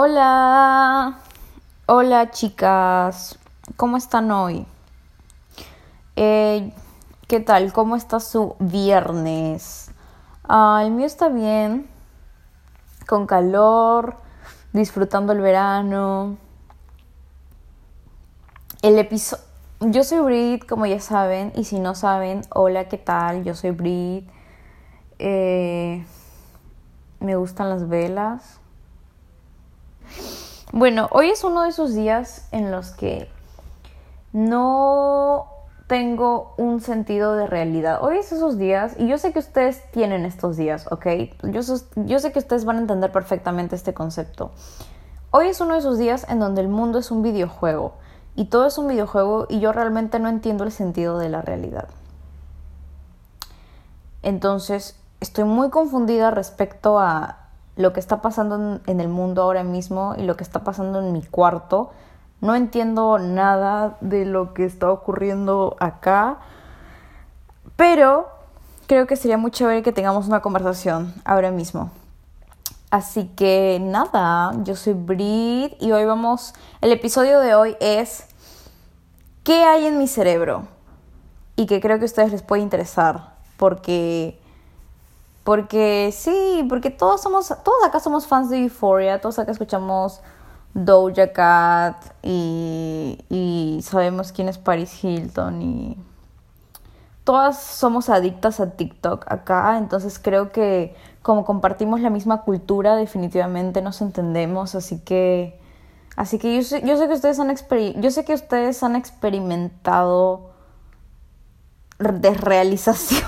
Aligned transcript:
Hola, 0.00 1.18
hola 1.86 2.30
chicas, 2.30 3.36
¿cómo 3.76 3.96
están 3.96 4.30
hoy? 4.30 4.64
Eh, 6.14 6.72
¿Qué 7.26 7.40
tal? 7.40 7.72
¿Cómo 7.72 7.96
está 7.96 8.20
su 8.20 8.54
viernes? 8.60 9.90
Ah, 10.44 10.82
el 10.84 10.92
mío 10.92 11.04
está 11.04 11.28
bien, 11.28 11.90
con 13.08 13.26
calor, 13.26 14.14
disfrutando 14.72 15.32
el 15.32 15.40
verano. 15.40 16.36
El 18.82 19.00
episodio... 19.00 19.42
Yo 19.80 20.04
soy 20.04 20.20
Brit, 20.20 20.64
como 20.64 20.86
ya 20.86 21.00
saben, 21.00 21.50
y 21.56 21.64
si 21.64 21.80
no 21.80 21.96
saben, 21.96 22.42
hola, 22.50 22.86
¿qué 22.88 22.98
tal? 22.98 23.42
Yo 23.42 23.56
soy 23.56 23.72
Brit. 23.72 24.30
Eh, 25.18 26.06
me 27.18 27.34
gustan 27.34 27.68
las 27.68 27.88
velas. 27.88 28.60
Bueno, 30.72 31.08
hoy 31.12 31.30
es 31.30 31.44
uno 31.44 31.62
de 31.62 31.70
esos 31.70 31.94
días 31.94 32.46
en 32.52 32.70
los 32.70 32.90
que 32.90 33.30
no 34.32 35.46
tengo 35.86 36.54
un 36.58 36.80
sentido 36.82 37.34
de 37.34 37.46
realidad. 37.46 38.00
Hoy 38.02 38.18
es 38.18 38.30
esos 38.30 38.58
días, 38.58 38.94
y 38.98 39.08
yo 39.08 39.16
sé 39.16 39.32
que 39.32 39.38
ustedes 39.38 39.90
tienen 39.90 40.26
estos 40.26 40.58
días, 40.58 40.86
¿ok? 40.90 41.06
Yo, 41.44 41.62
yo 41.96 42.18
sé 42.18 42.32
que 42.32 42.38
ustedes 42.38 42.66
van 42.66 42.76
a 42.76 42.80
entender 42.80 43.10
perfectamente 43.10 43.74
este 43.74 43.94
concepto. 43.94 44.50
Hoy 45.30 45.48
es 45.48 45.60
uno 45.62 45.72
de 45.72 45.80
esos 45.80 45.96
días 45.96 46.26
en 46.28 46.38
donde 46.38 46.60
el 46.60 46.68
mundo 46.68 46.98
es 46.98 47.10
un 47.10 47.22
videojuego, 47.22 47.94
y 48.36 48.44
todo 48.44 48.66
es 48.66 48.76
un 48.76 48.88
videojuego, 48.88 49.46
y 49.48 49.60
yo 49.60 49.72
realmente 49.72 50.18
no 50.18 50.28
entiendo 50.28 50.64
el 50.64 50.72
sentido 50.72 51.18
de 51.18 51.30
la 51.30 51.40
realidad. 51.40 51.88
Entonces, 54.22 55.00
estoy 55.20 55.44
muy 55.44 55.70
confundida 55.70 56.30
respecto 56.30 56.98
a 56.98 57.47
lo 57.78 57.92
que 57.92 58.00
está 58.00 58.20
pasando 58.20 58.80
en, 58.86 59.00
el 59.00 59.08
mundo 59.08 59.42
ahora 59.42 59.62
mismo 59.62 60.14
y 60.18 60.22
lo 60.22 60.36
que 60.36 60.42
está 60.42 60.64
pasando 60.64 60.98
en 60.98 61.12
mi 61.12 61.22
cuarto. 61.22 61.90
No 62.40 62.56
entiendo 62.56 63.20
nada 63.20 63.96
de 64.00 64.24
lo 64.24 64.52
que 64.52 64.64
está 64.64 64.90
ocurriendo 64.90 65.76
acá, 65.78 66.38
pero 67.76 68.26
creo 68.88 69.06
que 69.06 69.14
sería 69.14 69.38
muy 69.38 69.52
chévere 69.52 69.84
que 69.84 69.92
tengamos 69.92 70.26
una 70.26 70.42
conversación 70.42 71.14
ahora 71.24 71.52
mismo. 71.52 71.92
Así 72.90 73.30
que 73.36 73.78
nada, 73.80 74.52
yo 74.64 74.74
soy 74.74 74.94
Brit 74.94 75.80
y 75.80 75.92
hoy 75.92 76.04
vamos, 76.04 76.54
el 76.80 76.90
episodio 76.90 77.38
de 77.38 77.54
hoy 77.54 77.76
es 77.78 78.26
¿qué 79.44 79.62
hay 79.62 79.86
en 79.86 79.98
mi 79.98 80.08
cerebro? 80.08 80.64
Y 81.54 81.66
que 81.66 81.80
creo 81.80 81.98
que 81.98 82.04
a 82.04 82.06
ustedes 82.06 82.32
les 82.32 82.42
puede 82.42 82.62
interesar 82.62 83.34
porque 83.56 84.40
porque 85.48 86.10
sí, 86.12 86.62
porque 86.68 86.90
todos 86.90 87.22
somos, 87.22 87.48
todos 87.48 87.82
acá 87.82 88.00
somos 88.00 88.26
fans 88.26 88.50
de 88.50 88.58
Euphoria, 88.64 89.18
todos 89.18 89.38
acá 89.38 89.50
escuchamos 89.50 90.20
Doja 90.74 91.32
Cat 91.32 91.96
y, 92.22 93.24
y 93.30 93.80
sabemos 93.80 94.30
quién 94.30 94.50
es 94.50 94.58
Paris 94.58 95.02
Hilton 95.02 95.62
y 95.62 95.96
todas 97.24 97.62
somos 97.62 98.10
adictas 98.10 98.60
a 98.60 98.72
TikTok 98.72 99.24
acá, 99.32 99.78
entonces 99.78 100.18
creo 100.18 100.52
que 100.52 100.94
como 101.22 101.46
compartimos 101.46 102.02
la 102.02 102.10
misma 102.10 102.42
cultura, 102.42 102.96
definitivamente 102.96 103.80
nos 103.80 104.02
entendemos, 104.02 104.74
así 104.74 104.98
que 104.98 105.58
así 106.14 106.38
que 106.38 106.56
yo 106.56 106.62
sé, 106.62 106.86
yo 106.86 106.98
sé 106.98 107.08
que 107.08 107.14
ustedes 107.14 107.40
han 107.40 107.56
yo 108.02 108.10
sé 108.10 108.26
que 108.26 108.34
ustedes 108.34 108.82
han 108.82 108.96
experimentado 108.96 110.50
desrealización 111.98 113.24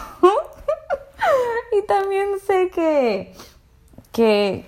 también 1.91 2.39
sé 2.47 2.71
que, 2.73 3.35
que, 4.13 4.65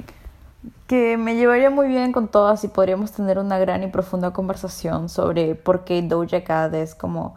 que 0.88 1.16
me 1.16 1.36
llevaría 1.36 1.70
muy 1.70 1.86
bien 1.86 2.10
con 2.10 2.26
todas 2.26 2.64
y 2.64 2.68
podríamos 2.68 3.12
tener 3.12 3.38
una 3.38 3.60
gran 3.60 3.84
y 3.84 3.86
profunda 3.86 4.32
conversación 4.32 5.08
sobre 5.08 5.54
por 5.54 5.84
qué 5.84 6.02
Doja 6.02 6.42
Cat 6.42 6.74
es 6.74 6.96
como 6.96 7.36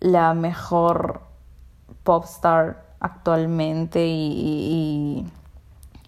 la 0.00 0.34
mejor 0.34 1.20
pop 2.02 2.24
star 2.24 2.84
actualmente 2.98 4.04
y, 4.08 5.30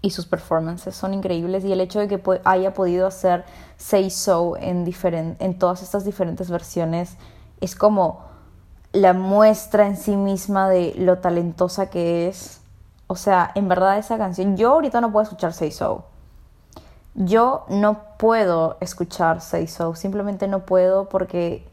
y, 0.03 0.11
sus 0.11 0.27
performances 0.27 0.97
son 0.97 1.15
increíbles 1.15 1.65
y 1.65 1.71
el 1.71 1.81
hecho 1.81 2.01
de 2.01 2.09
que 2.09 2.21
haya 2.45 2.75
podido 2.75 3.07
hacer 3.07 3.45
Say 3.77 4.11
So 4.11 4.57
en, 4.57 4.93
en 5.39 5.59
todas 5.61 5.85
estas 5.85 6.05
diferentes 6.05 6.51
versiones 6.51 7.17
es 7.61 7.77
como 7.77 8.25
la 8.91 9.13
muestra 9.13 9.87
en 9.87 9.97
sí 9.97 10.17
misma 10.17 10.69
de 10.69 10.95
lo 10.97 11.19
talentosa 11.19 11.91
que 11.91 12.27
es 12.27 12.59
o 13.09 13.17
sea, 13.17 13.51
en 13.55 13.69
verdad 13.69 13.99
esa 13.99 14.19
canción, 14.19 14.57
yo 14.57 14.73
ahorita 14.73 15.01
no 15.01 15.11
puedo 15.11 15.25
escuchar 15.25 15.53
Say 15.53 15.73
So. 15.73 16.05
Yo 17.15 17.65
no 17.69 18.03
puedo 18.17 18.77
escuchar 18.81 19.41
Say 19.41 19.67
So, 19.67 19.95
simplemente 19.95 20.47
no 20.47 20.61
puedo 20.61 21.09
porque 21.09 21.67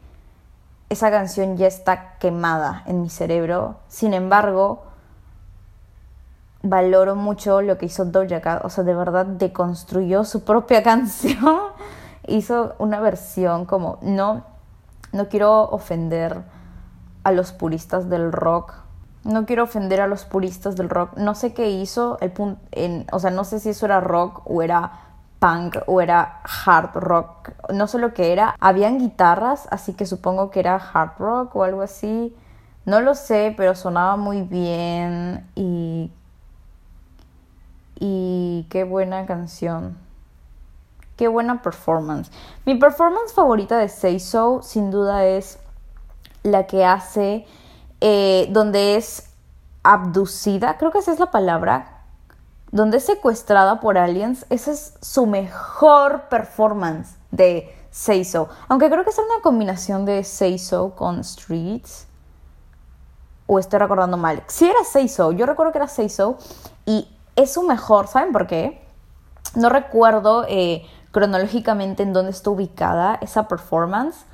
esa 0.88 1.10
canción 1.10 1.56
ya 1.56 1.68
está 1.68 2.18
quemada 2.18 2.82
en 2.86 3.02
mi 3.02 3.10
cerebro. 3.10 3.76
Sin 3.88 4.14
embargo, 4.14 4.82
valoro 6.62 7.14
mucho 7.14 7.62
lo 7.62 7.78
que 7.78 7.86
hizo 7.86 8.04
Doja 8.06 8.40
Cat, 8.40 8.64
o 8.64 8.70
sea, 8.70 8.82
de 8.82 8.94
verdad 8.94 9.26
deconstruyó 9.26 10.24
su 10.24 10.42
propia 10.42 10.82
canción. 10.82 11.60
hizo 12.26 12.74
una 12.78 12.98
versión 12.98 13.66
como 13.66 13.98
no 14.02 14.56
no 15.12 15.28
quiero 15.28 15.62
ofender 15.62 16.42
a 17.24 17.32
los 17.32 17.52
puristas 17.52 18.08
del 18.08 18.32
rock 18.32 18.74
no 19.26 19.44
quiero 19.46 19.64
ofender 19.64 20.00
a 20.00 20.06
los 20.06 20.24
puristas 20.24 20.76
del 20.76 20.88
rock. 20.88 21.16
No 21.16 21.34
sé 21.34 21.52
qué 21.52 21.70
hizo, 21.70 22.18
el 22.20 22.32
en, 22.72 23.06
o 23.12 23.18
sea, 23.18 23.30
no 23.30 23.44
sé 23.44 23.60
si 23.60 23.70
eso 23.70 23.86
era 23.86 24.00
rock 24.00 24.42
o 24.44 24.62
era 24.62 25.00
punk 25.38 25.76
o 25.86 26.00
era 26.00 26.40
hard 26.64 26.94
rock. 26.94 27.50
No 27.72 27.86
sé 27.86 27.98
lo 27.98 28.14
que 28.14 28.32
era. 28.32 28.56
Habían 28.60 28.98
guitarras, 28.98 29.68
así 29.70 29.94
que 29.94 30.06
supongo 30.06 30.50
que 30.50 30.60
era 30.60 30.76
hard 30.76 31.18
rock 31.18 31.56
o 31.56 31.64
algo 31.64 31.82
así. 31.82 32.34
No 32.84 33.00
lo 33.00 33.14
sé, 33.14 33.54
pero 33.56 33.74
sonaba 33.74 34.16
muy 34.16 34.42
bien 34.42 35.46
y... 35.54 36.12
Y 37.98 38.66
qué 38.68 38.84
buena 38.84 39.24
canción. 39.24 39.96
Qué 41.16 41.28
buena 41.28 41.62
performance. 41.62 42.30
Mi 42.66 42.74
performance 42.74 43.32
favorita 43.32 43.78
de 43.78 43.88
Say 43.88 44.20
So, 44.20 44.60
sin 44.62 44.90
duda, 44.90 45.24
es 45.24 45.58
la 46.42 46.66
que 46.66 46.84
hace 46.84 47.46
eh, 48.00 48.48
donde 48.50 48.96
es 48.96 49.30
abducida, 49.82 50.78
creo 50.78 50.90
que 50.90 50.98
esa 50.98 51.12
es 51.12 51.18
la 51.18 51.30
palabra, 51.30 52.02
donde 52.72 52.98
es 52.98 53.06
secuestrada 53.06 53.80
por 53.80 53.98
aliens, 53.98 54.44
esa 54.50 54.72
es 54.72 54.94
su 55.00 55.26
mejor 55.26 56.28
performance 56.28 57.16
de 57.30 57.72
Seiso. 57.90 58.48
Aunque 58.68 58.90
creo 58.90 59.04
que 59.04 59.10
es 59.10 59.18
una 59.18 59.40
combinación 59.42 60.04
de 60.04 60.22
Seiso 60.24 60.94
con 60.94 61.24
Streets. 61.24 62.06
O 63.46 63.58
estoy 63.58 63.78
recordando 63.78 64.16
mal. 64.16 64.42
Si 64.48 64.68
era 64.68 64.84
Seiso, 64.84 65.32
yo 65.32 65.46
recuerdo 65.46 65.72
que 65.72 65.78
era 65.78 65.88
Seiso. 65.88 66.36
Y 66.84 67.08
es 67.36 67.52
su 67.54 67.62
mejor, 67.62 68.08
¿saben 68.08 68.32
por 68.32 68.46
qué? 68.46 68.84
No 69.54 69.70
recuerdo 69.70 70.44
eh, 70.48 70.84
cronológicamente 71.10 72.02
en 72.02 72.12
dónde 72.12 72.32
está 72.32 72.50
ubicada 72.50 73.18
esa 73.22 73.48
performance 73.48 74.26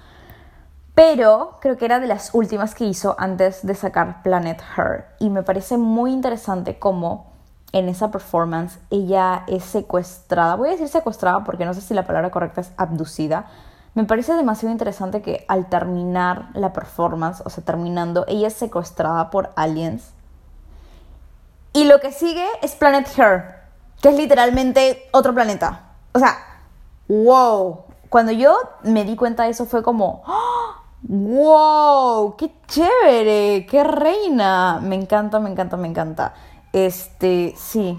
pero 0.94 1.58
creo 1.60 1.78
que 1.78 1.86
era 1.86 2.00
de 2.00 2.06
las 2.06 2.34
últimas 2.34 2.74
que 2.74 2.84
hizo 2.84 3.16
antes 3.18 3.64
de 3.66 3.74
sacar 3.74 4.22
Planet 4.22 4.62
Her. 4.76 5.06
Y 5.18 5.30
me 5.30 5.42
parece 5.42 5.78
muy 5.78 6.12
interesante 6.12 6.78
cómo 6.78 7.32
en 7.72 7.88
esa 7.88 8.10
performance 8.10 8.78
ella 8.90 9.44
es 9.46 9.64
secuestrada. 9.64 10.56
Voy 10.56 10.68
a 10.68 10.72
decir 10.72 10.88
secuestrada 10.88 11.44
porque 11.44 11.64
no 11.64 11.72
sé 11.72 11.80
si 11.80 11.94
la 11.94 12.06
palabra 12.06 12.30
correcta 12.30 12.60
es 12.60 12.72
abducida. 12.76 13.46
Me 13.94 14.04
parece 14.04 14.34
demasiado 14.34 14.72
interesante 14.72 15.22
que 15.22 15.46
al 15.48 15.68
terminar 15.68 16.48
la 16.54 16.72
performance, 16.74 17.42
o 17.44 17.50
sea, 17.50 17.64
terminando, 17.64 18.24
ella 18.28 18.48
es 18.48 18.54
secuestrada 18.54 19.30
por 19.30 19.50
aliens. 19.56 20.12
Y 21.72 21.84
lo 21.84 22.00
que 22.00 22.12
sigue 22.12 22.46
es 22.60 22.74
Planet 22.74 23.08
Her, 23.16 23.62
que 24.02 24.10
es 24.10 24.16
literalmente 24.16 25.08
otro 25.12 25.32
planeta. 25.32 25.92
O 26.12 26.18
sea, 26.18 26.36
wow. 27.08 27.84
Cuando 28.10 28.32
yo 28.32 28.54
me 28.82 29.04
di 29.04 29.16
cuenta 29.16 29.44
de 29.44 29.50
eso 29.50 29.64
fue 29.64 29.82
como, 29.82 30.22
¡Oh! 30.26 30.81
¡Wow! 31.02 32.36
¡Qué 32.36 32.52
chévere! 32.68 33.66
¡Qué 33.66 33.82
reina! 33.82 34.80
Me 34.80 34.94
encanta, 34.94 35.40
me 35.40 35.50
encanta, 35.50 35.76
me 35.76 35.88
encanta. 35.88 36.34
Este, 36.72 37.54
sí. 37.56 37.98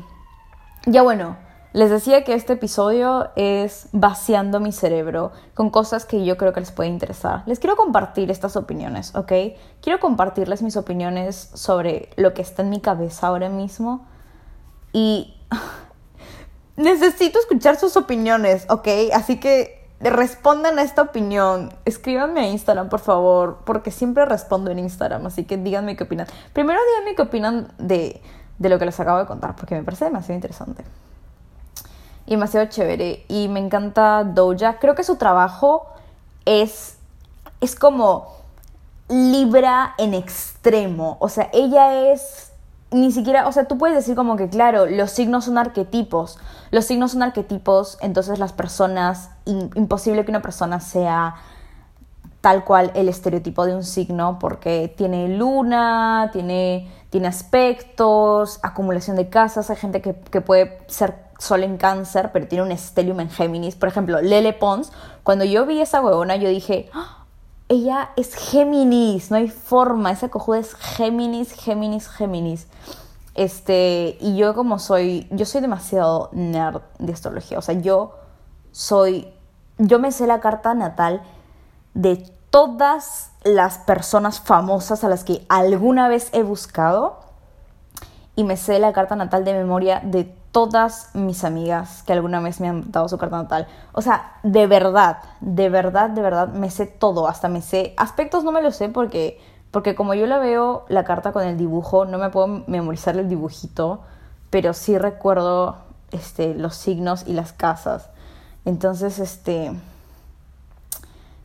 Ya 0.85 1.01
bueno, 1.01 1.38
les 1.73 1.89
decía 1.89 2.23
que 2.23 2.33
este 2.33 2.53
episodio 2.53 3.29
es 3.35 3.89
vaciando 3.91 4.59
mi 4.59 4.71
cerebro 4.71 5.31
con 5.53 5.69
cosas 5.69 6.05
que 6.05 6.23
yo 6.23 6.38
creo 6.38 6.53
que 6.53 6.59
les 6.59 6.71
puede 6.71 6.89
interesar. 6.89 7.44
Les 7.45 7.59
quiero 7.59 7.75
compartir 7.75 8.31
estas 8.31 8.55
opiniones, 8.55 9.15
¿ok? 9.15 9.31
Quiero 9.81 9.99
compartirles 9.99 10.61
mis 10.61 10.77
opiniones 10.77 11.49
sobre 11.56 12.09
lo 12.15 12.33
que 12.33 12.41
está 12.41 12.61
en 12.61 12.69
mi 12.69 12.79
cabeza 12.79 13.27
ahora 13.27 13.49
mismo. 13.49 14.06
Y 14.94 15.33
necesito 16.77 17.39
escuchar 17.39 17.75
sus 17.75 17.97
opiniones, 17.97 18.65
¿ok? 18.69 18.88
Así 19.11 19.39
que 19.39 19.82
respondan 20.09 20.79
a 20.79 20.81
esta 20.83 21.01
opinión. 21.01 21.73
Escríbanme 21.85 22.41
a 22.41 22.47
Instagram, 22.47 22.89
por 22.89 23.00
favor, 23.00 23.59
porque 23.65 23.91
siempre 23.91 24.25
respondo 24.25 24.71
en 24.71 24.79
Instagram, 24.79 25.25
así 25.25 25.44
que 25.45 25.57
díganme 25.57 25.95
qué 25.95 26.03
opinan. 26.05 26.27
Primero 26.53 26.79
díganme 26.94 27.15
qué 27.15 27.21
opinan 27.21 27.67
de, 27.77 28.21
de 28.59 28.69
lo 28.69 28.79
que 28.79 28.85
les 28.85 29.00
acabo 29.00 29.19
de 29.19 29.25
contar, 29.25 29.55
porque 29.55 29.75
me 29.75 29.83
parece 29.83 30.05
demasiado 30.05 30.35
interesante. 30.35 30.83
y 32.25 32.31
demasiado 32.31 32.67
chévere. 32.67 33.25
Y 33.27 33.47
me 33.50 33.59
encanta 33.59 34.23
Doja. 34.23 34.79
Creo 34.79 34.95
que 34.95 35.03
su 35.03 35.17
trabajo 35.17 35.88
es, 36.45 36.97
es 37.61 37.75
como 37.75 38.31
Libra 39.09 39.94
en 39.97 40.13
extremo. 40.13 41.17
O 41.19 41.27
sea, 41.29 41.49
ella 41.53 42.11
es 42.13 42.52
ni 42.94 43.12
siquiera, 43.12 43.48
o 43.48 43.51
sea, 43.51 43.66
tú 43.66 43.78
puedes 43.78 43.95
decir 43.95 44.16
como 44.16 44.36
que, 44.36 44.50
claro, 44.50 44.86
los 44.86 45.12
signos 45.12 45.45
son 45.45 45.57
arquetipos. 45.57 46.38
Los 46.72 46.86
signos 46.86 47.12
son 47.12 47.24
arquetipos, 47.24 47.98
entonces 48.01 48.40
las 48.40 48.54
personas, 48.54 49.30
imposible 49.45 50.24
que 50.25 50.31
una 50.31 50.42
persona 50.42 50.80
sea 50.80 51.36
tal 52.42 52.66
cual 52.66 52.92
el 52.94 53.07
estereotipo 53.07 53.66
de 53.66 53.74
un 53.74 53.84
signo, 53.84 54.38
porque 54.40 54.94
tiene 54.98 55.30
luna, 55.30 56.30
tiene, 56.34 56.92
tiene 57.10 57.28
aspectos, 57.28 58.60
acumulación 58.63 59.16
de 59.16 59.30
casas, 59.30 59.69
hay 59.69 59.78
gente 59.78 60.01
que, 60.01 60.13
que 60.16 60.42
puede 60.42 60.80
ser 60.88 61.16
sol 61.40 61.63
en 61.63 61.78
cáncer, 61.78 62.31
pero 62.34 62.48
tiene 62.48 62.63
un 62.63 62.72
estelium 62.72 63.19
en 63.22 63.30
Géminis. 63.30 63.75
Por 63.75 63.90
ejemplo, 63.90 64.22
Lele 64.22 64.54
Pons, 64.54 64.92
cuando 65.24 65.45
yo 65.45 65.66
vi 65.66 65.81
esa 65.81 66.01
huevona, 66.01 66.36
yo 66.36 66.50
dije, 66.50 66.90
¡Ah! 66.94 67.22
Ella 67.73 68.11
es 68.15 68.35
Géminis, 68.35 69.31
no 69.31 69.37
hay 69.37 69.49
forma, 69.49 70.11
esa 70.11 70.29
cojuda 70.29 70.59
es 70.59 70.75
Géminis, 70.75 71.53
Géminis, 71.53 72.07
Géminis. 72.07 72.67
Este, 73.33 74.15
y 74.21 74.37
yo 74.37 74.53
como 74.53 74.77
soy, 74.77 75.27
yo 75.31 75.45
soy 75.45 75.61
demasiado 75.61 76.29
nerd 76.33 76.81
de 76.99 77.13
astrología, 77.13 77.57
o 77.57 77.63
sea, 77.63 77.73
yo 77.73 78.13
soy, 78.71 79.27
yo 79.79 79.97
me 79.97 80.11
sé 80.11 80.27
la 80.27 80.39
carta 80.39 80.75
natal 80.75 81.23
de 81.95 82.31
todas 82.51 83.31
las 83.43 83.79
personas 83.79 84.39
famosas 84.39 85.03
a 85.03 85.09
las 85.09 85.23
que 85.23 85.43
alguna 85.49 86.07
vez 86.07 86.29
he 86.33 86.43
buscado 86.43 87.21
y 88.35 88.43
me 88.43 88.55
sé 88.55 88.77
la 88.77 88.93
carta 88.93 89.15
natal 89.15 89.43
de 89.45 89.53
memoria 89.53 89.99
de 90.03 90.31
todas 90.53 91.09
mis 91.15 91.44
amigas 91.44 92.03
que 92.03 92.13
alguna 92.13 92.39
vez 92.39 92.61
me 92.61 92.69
han 92.69 92.91
dado 92.91 93.09
su 93.09 93.17
carta 93.17 93.41
natal. 93.41 93.67
O 93.91 94.01
sea, 94.01 94.38
de 94.44 94.67
verdad, 94.67 95.17
de 95.41 95.67
verdad, 95.67 96.11
de 96.11 96.21
verdad, 96.21 96.47
me 96.50 96.69
sé 96.69 96.85
todo, 96.85 97.27
hasta 97.27 97.50
me 97.50 97.61
sé 97.61 97.94
aspectos 97.97 98.45
no 98.45 98.53
me 98.53 98.61
lo 98.61 98.71
sé 98.71 98.88
porque 98.88 99.41
porque 99.71 99.95
como 99.95 100.13
yo 100.13 100.27
la 100.27 100.38
veo 100.38 100.85
la 100.88 101.03
carta 101.03 101.31
con 101.31 101.44
el 101.44 101.57
dibujo, 101.57 102.05
no 102.05 102.19
me 102.19 102.29
puedo 102.29 102.47
memorizar 102.67 103.17
el 103.17 103.27
dibujito, 103.27 104.01
pero 104.51 104.73
sí 104.73 105.00
recuerdo 105.00 105.77
este 106.11 106.53
los 106.53 106.75
signos 106.75 107.23
y 107.25 107.33
las 107.33 107.51
casas. 107.53 108.09
Entonces, 108.63 109.17
este 109.17 109.71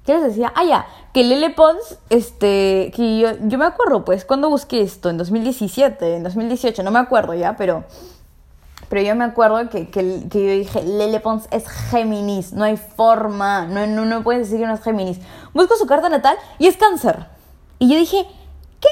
¿Qué 0.05 0.15
les 0.15 0.23
decía? 0.23 0.53
Ah, 0.55 0.65
ya, 0.65 0.87
que 1.13 1.23
Lele 1.23 1.51
Pons, 1.51 1.99
este, 2.09 2.91
que 2.97 3.19
yo, 3.19 3.29
yo 3.47 3.59
me 3.59 3.67
acuerdo, 3.67 4.07
pues, 4.07 4.25
cuando 4.25 4.49
busqué 4.49 4.81
esto, 4.81 5.11
en 5.11 5.19
2017, 5.19 6.17
en 6.17 6.23
2018, 6.23 6.83
no 6.83 6.91
me 6.91 6.99
acuerdo 6.99 7.35
ya, 7.35 7.57
pero 7.59 7.85
pero 8.89 9.03
yo 9.03 9.15
me 9.15 9.25
acuerdo 9.25 9.69
que, 9.69 9.89
que, 9.89 10.29
yo 10.31 10.51
dije, 10.53 10.83
Lele 10.83 11.21
Pons 11.21 11.47
es 11.51 11.69
Géminis, 11.69 12.53
no 12.53 12.65
hay 12.65 12.77
forma, 12.77 13.67
no, 13.67 13.87
no, 13.87 14.05
no 14.05 14.23
puedes 14.23 14.49
decir 14.49 14.61
que 14.61 14.67
no 14.67 14.75
es 14.75 14.83
Géminis. 14.83 15.19
Busco 15.53 15.77
su 15.77 15.87
carta 15.87 16.09
natal 16.09 16.37
y 16.59 16.67
es 16.67 16.77
cáncer. 16.77 17.27
Y 17.79 17.91
yo 17.91 17.99
dije, 17.99 18.27
¿qué? 18.81 18.89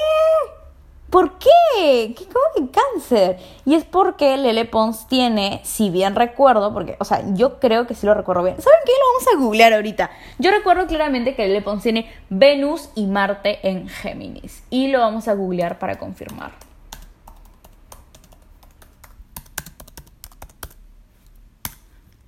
¿Por 1.09 1.39
qué? 1.39 2.13
¿Qué 2.15 2.25
¿Cómo 2.25 2.45
que 2.69 2.79
cáncer? 2.79 3.39
Y 3.65 3.75
es 3.75 3.85
porque 3.85 4.37
Lele 4.37 4.65
Pons 4.65 5.07
tiene, 5.07 5.61
si 5.63 5.89
bien 5.89 6.15
recuerdo, 6.15 6.73
porque, 6.73 6.95
o 6.99 7.05
sea, 7.05 7.23
yo 7.33 7.59
creo 7.59 7.87
que 7.87 7.95
sí 7.95 8.05
lo 8.05 8.13
recuerdo 8.13 8.43
bien. 8.43 8.61
¿Saben 8.61 8.79
qué? 8.85 8.91
Lo 8.91 9.13
vamos 9.13 9.33
a 9.33 9.45
googlear 9.45 9.73
ahorita. 9.73 10.11
Yo 10.37 10.51
recuerdo 10.51 10.85
claramente 10.85 11.33
que 11.33 11.47
Lele 11.47 11.61
Pons 11.61 11.81
tiene 11.81 12.11
Venus 12.29 12.89
y 12.93 13.07
Marte 13.07 13.67
en 13.67 13.87
Géminis. 13.87 14.63
Y 14.69 14.89
lo 14.89 14.99
vamos 14.99 15.27
a 15.27 15.33
googlear 15.33 15.79
para 15.79 15.97
confirmar. 15.97 16.66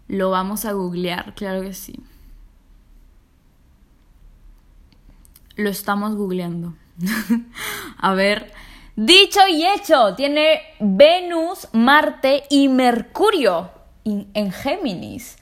Lo 0.10 0.32
vamos 0.32 0.66
a 0.66 0.74
googlear, 0.74 1.34
claro 1.36 1.62
que 1.62 1.74
sí. 1.74 2.02
Lo 5.56 5.70
estamos 5.70 6.16
googleando. 6.16 6.74
a 7.98 8.14
ver. 8.16 8.52
Dicho 8.98 9.40
y 9.48 9.66
hecho, 9.66 10.16
tiene 10.16 10.60
Venus, 10.82 11.70
Marte 11.72 12.44
y 12.50 12.68
Mercurio 12.68 13.72
en 14.04 14.52
Géminis. 14.52 15.38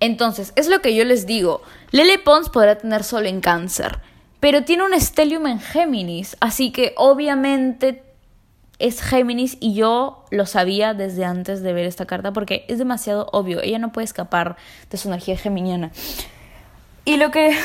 Entonces, 0.00 0.52
es 0.56 0.68
lo 0.68 0.80
que 0.80 0.94
yo 0.94 1.04
les 1.04 1.26
digo. 1.26 1.62
Lele 1.90 2.18
Pons 2.18 2.48
podrá 2.48 2.78
tener 2.78 3.04
solo 3.04 3.26
en 3.26 3.40
cáncer, 3.40 4.00
pero 4.40 4.64
tiene 4.64 4.84
un 4.84 4.94
estelium 4.94 5.46
en 5.46 5.60
Géminis, 5.60 6.36
así 6.40 6.72
que 6.72 6.94
obviamente 6.96 8.02
es 8.82 9.00
Géminis 9.00 9.56
y 9.60 9.74
yo 9.74 10.24
lo 10.30 10.44
sabía 10.44 10.92
desde 10.92 11.24
antes 11.24 11.62
de 11.62 11.72
ver 11.72 11.86
esta 11.86 12.04
carta 12.04 12.32
porque 12.32 12.64
es 12.66 12.78
demasiado 12.78 13.28
obvio, 13.32 13.62
ella 13.62 13.78
no 13.78 13.92
puede 13.92 14.04
escapar 14.04 14.56
de 14.90 14.98
su 14.98 15.08
energía 15.08 15.36
geminiana. 15.36 15.92
Y 17.04 17.16
lo 17.16 17.30
que, 17.30 17.56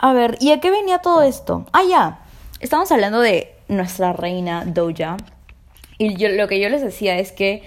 a 0.00 0.12
ver, 0.12 0.38
¿y 0.40 0.52
a 0.52 0.60
qué 0.60 0.70
venía 0.70 0.98
todo 0.98 1.22
esto? 1.22 1.66
Ah, 1.72 1.82
ya, 1.88 2.20
estamos 2.60 2.90
hablando 2.92 3.20
de 3.20 3.52
nuestra 3.66 4.12
reina 4.12 4.64
Doja. 4.64 5.16
Y 5.98 6.14
yo, 6.14 6.28
lo 6.28 6.46
que 6.46 6.60
yo 6.60 6.68
les 6.68 6.82
decía 6.82 7.18
es 7.18 7.32
que, 7.32 7.64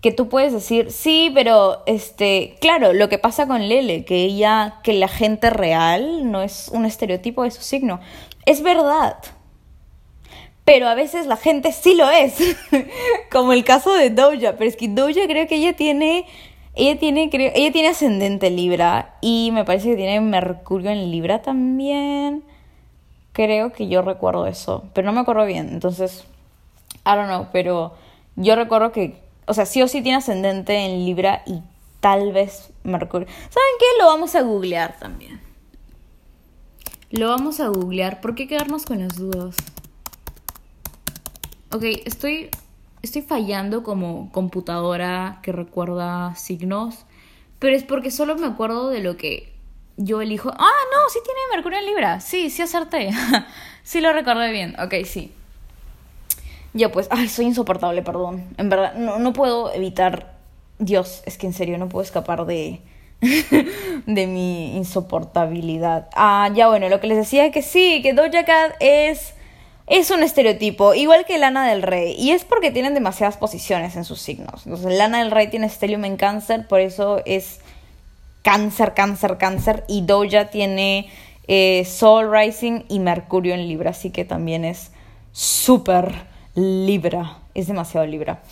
que 0.00 0.10
tú 0.10 0.30
puedes 0.30 0.54
decir, 0.54 0.90
sí, 0.90 1.30
pero, 1.34 1.82
este, 1.84 2.56
claro, 2.62 2.94
lo 2.94 3.10
que 3.10 3.18
pasa 3.18 3.46
con 3.46 3.68
Lele, 3.68 4.06
que 4.06 4.24
ella, 4.24 4.76
que 4.82 4.94
la 4.94 5.08
gente 5.08 5.50
real 5.50 6.30
no 6.30 6.40
es 6.40 6.70
un 6.72 6.86
estereotipo 6.86 7.44
de 7.44 7.50
su 7.50 7.60
signo. 7.60 8.00
Es 8.46 8.62
verdad, 8.62 9.16
pero 10.70 10.86
a 10.86 10.94
veces 10.94 11.26
la 11.26 11.36
gente 11.36 11.72
sí 11.72 11.96
lo 11.96 12.08
es, 12.08 12.56
como 13.32 13.52
el 13.52 13.64
caso 13.64 13.92
de 13.92 14.10
Doja, 14.10 14.52
pero 14.52 14.70
es 14.70 14.76
que 14.76 14.86
Doja 14.86 15.26
creo 15.26 15.48
que 15.48 15.56
ella 15.56 15.74
tiene 15.74 16.26
ella 16.76 16.96
tiene 16.96 17.28
creo, 17.28 17.50
ella 17.56 17.72
tiene 17.72 17.88
ascendente 17.88 18.50
Libra 18.50 19.16
y 19.20 19.50
me 19.52 19.64
parece 19.64 19.88
que 19.88 19.96
tiene 19.96 20.20
Mercurio 20.20 20.90
en 20.90 21.10
Libra 21.10 21.42
también. 21.42 22.44
Creo 23.32 23.72
que 23.72 23.88
yo 23.88 24.02
recuerdo 24.02 24.46
eso, 24.46 24.84
pero 24.94 25.06
no 25.06 25.12
me 25.12 25.18
acuerdo 25.18 25.44
bien, 25.44 25.70
entonces 25.70 26.24
I 27.04 27.16
don't 27.16 27.26
know, 27.26 27.48
pero 27.50 27.94
yo 28.36 28.54
recuerdo 28.54 28.92
que 28.92 29.16
o 29.46 29.54
sea, 29.54 29.66
sí 29.66 29.82
o 29.82 29.88
sí 29.88 30.02
tiene 30.02 30.18
ascendente 30.18 30.76
en 30.76 31.04
Libra 31.04 31.42
y 31.46 31.62
tal 31.98 32.30
vez 32.30 32.70
Mercurio. 32.84 33.26
¿Saben 33.26 33.74
qué? 33.80 33.86
Lo 33.98 34.06
vamos 34.06 34.36
a 34.36 34.42
googlear 34.42 34.96
también. 35.00 35.40
Lo 37.10 37.26
vamos 37.26 37.58
a 37.58 37.66
googlear. 37.66 38.20
¿Por 38.20 38.36
qué 38.36 38.46
quedarnos 38.46 38.86
con 38.86 39.00
las 39.00 39.16
dudas? 39.16 39.56
Ok, 41.72 41.84
estoy, 42.04 42.50
estoy 43.00 43.22
fallando 43.22 43.84
como 43.84 44.32
computadora 44.32 45.38
que 45.42 45.52
recuerda 45.52 46.34
signos, 46.34 47.06
pero 47.60 47.76
es 47.76 47.84
porque 47.84 48.10
solo 48.10 48.34
me 48.34 48.48
acuerdo 48.48 48.88
de 48.88 48.98
lo 48.98 49.16
que 49.16 49.52
yo 49.96 50.20
elijo. 50.20 50.50
Ah, 50.50 50.56
no, 50.92 51.08
sí 51.12 51.20
tiene 51.24 51.40
Mercurio 51.54 51.78
en 51.78 51.86
Libra. 51.86 52.20
Sí, 52.20 52.50
sí 52.50 52.62
acerté. 52.62 53.10
sí 53.84 54.00
lo 54.00 54.12
recordé 54.12 54.50
bien. 54.50 54.74
Ok, 54.80 54.94
sí. 55.04 55.32
Ya 56.72 56.90
pues, 56.90 57.06
ay, 57.12 57.28
soy 57.28 57.46
insoportable, 57.46 58.02
perdón. 58.02 58.44
En 58.56 58.68
verdad, 58.68 58.94
no, 58.94 59.20
no 59.20 59.32
puedo 59.32 59.72
evitar... 59.72 60.38
Dios, 60.80 61.22
es 61.26 61.36
que 61.36 61.46
en 61.46 61.52
serio 61.52 61.78
no 61.78 61.88
puedo 61.88 62.02
escapar 62.02 62.46
de... 62.46 62.80
de 64.06 64.26
mi 64.26 64.76
insoportabilidad. 64.76 66.08
Ah, 66.16 66.50
ya 66.52 66.66
bueno, 66.66 66.88
lo 66.88 66.98
que 67.00 67.06
les 67.06 67.18
decía 67.18 67.46
es 67.46 67.52
que 67.52 67.62
sí, 67.62 68.00
que 68.02 68.12
Doja 68.12 68.44
Cat 68.44 68.72
es 68.80 69.34
es 69.90 70.12
un 70.12 70.22
estereotipo, 70.22 70.94
igual 70.94 71.26
que 71.26 71.36
Lana 71.36 71.68
del 71.68 71.82
Rey, 71.82 72.14
y 72.16 72.30
es 72.30 72.44
porque 72.44 72.70
tienen 72.70 72.94
demasiadas 72.94 73.36
posiciones 73.36 73.96
en 73.96 74.04
sus 74.04 74.20
signos. 74.20 74.64
Entonces, 74.64 74.96
Lana 74.96 75.18
del 75.18 75.32
Rey 75.32 75.48
tiene 75.48 75.66
estelium 75.66 76.04
en 76.04 76.16
cáncer, 76.16 76.68
por 76.68 76.78
eso 76.78 77.20
es 77.26 77.58
cáncer, 78.42 78.94
cáncer, 78.94 79.36
cáncer, 79.36 79.84
y 79.88 80.02
Doja 80.02 80.48
tiene 80.48 81.10
eh, 81.48 81.84
Sol 81.84 82.30
Rising 82.30 82.84
y 82.88 83.00
Mercurio 83.00 83.52
en 83.52 83.66
Libra, 83.66 83.90
así 83.90 84.10
que 84.10 84.24
también 84.24 84.64
es 84.64 84.92
súper 85.32 86.14
Libra, 86.54 87.38
es 87.54 87.66
demasiado 87.66 88.06
Libra. 88.06 88.42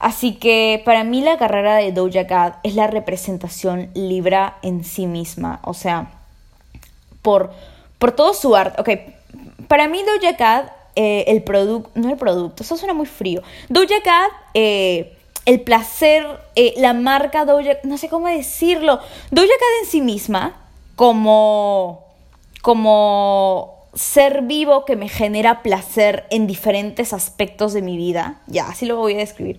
Así 0.00 0.34
que 0.34 0.82
para 0.84 1.04
mí 1.04 1.20
la 1.20 1.38
carrera 1.38 1.76
de 1.76 1.92
Doja 1.92 2.26
Cat 2.26 2.58
es 2.64 2.74
la 2.74 2.88
representación 2.88 3.90
Libra 3.94 4.58
en 4.62 4.82
sí 4.82 5.06
misma, 5.06 5.60
o 5.62 5.74
sea, 5.74 6.10
por, 7.22 7.52
por 8.00 8.10
todo 8.10 8.34
su 8.34 8.56
arte. 8.56 9.14
Para 9.68 9.88
mí 9.88 10.02
Doja 10.02 10.36
Cat, 10.36 10.72
eh, 10.94 11.24
el 11.28 11.42
producto, 11.42 11.90
no 11.94 12.10
el 12.10 12.16
producto, 12.16 12.62
eso 12.62 12.76
suena 12.76 12.94
muy 12.94 13.06
frío. 13.06 13.42
Doja 13.68 14.00
Cat, 14.02 14.30
eh, 14.54 15.16
el 15.44 15.60
placer, 15.60 16.26
eh, 16.54 16.74
la 16.78 16.92
marca 16.92 17.44
Doja, 17.44 17.78
no 17.84 17.98
sé 17.98 18.08
cómo 18.08 18.28
decirlo. 18.28 19.00
Doja 19.30 19.48
Cat 19.48 19.82
en 19.82 19.90
sí 19.90 20.00
misma, 20.00 20.56
como, 20.94 22.04
como 22.62 23.88
ser 23.94 24.42
vivo 24.42 24.84
que 24.84 24.96
me 24.96 25.08
genera 25.08 25.62
placer 25.62 26.26
en 26.30 26.46
diferentes 26.46 27.12
aspectos 27.12 27.72
de 27.72 27.82
mi 27.82 27.96
vida, 27.96 28.40
ya, 28.46 28.68
así 28.68 28.86
lo 28.86 28.96
voy 28.96 29.14
a 29.14 29.18
describir. 29.18 29.58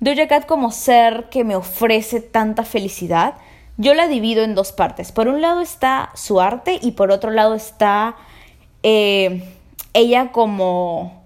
Doja 0.00 0.26
Cat 0.26 0.46
como 0.46 0.72
ser 0.72 1.26
que 1.30 1.44
me 1.44 1.54
ofrece 1.54 2.20
tanta 2.20 2.64
felicidad, 2.64 3.34
yo 3.76 3.94
la 3.94 4.08
divido 4.08 4.42
en 4.42 4.54
dos 4.54 4.72
partes. 4.72 5.12
Por 5.12 5.28
un 5.28 5.40
lado 5.40 5.60
está 5.60 6.10
su 6.14 6.40
arte 6.40 6.78
y 6.82 6.92
por 6.92 7.10
otro 7.10 7.30
lado 7.30 7.54
está 7.54 8.16
eh, 8.82 9.42
ella 9.92 10.32
como, 10.32 11.22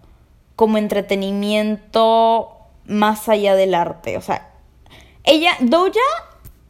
como 0.56 0.78
entretenimiento 0.78 2.50
más 2.86 3.28
allá 3.28 3.54
del 3.54 3.74
arte. 3.74 4.16
O 4.16 4.22
sea, 4.22 4.48
ella, 5.24 5.52
Doja 5.60 6.00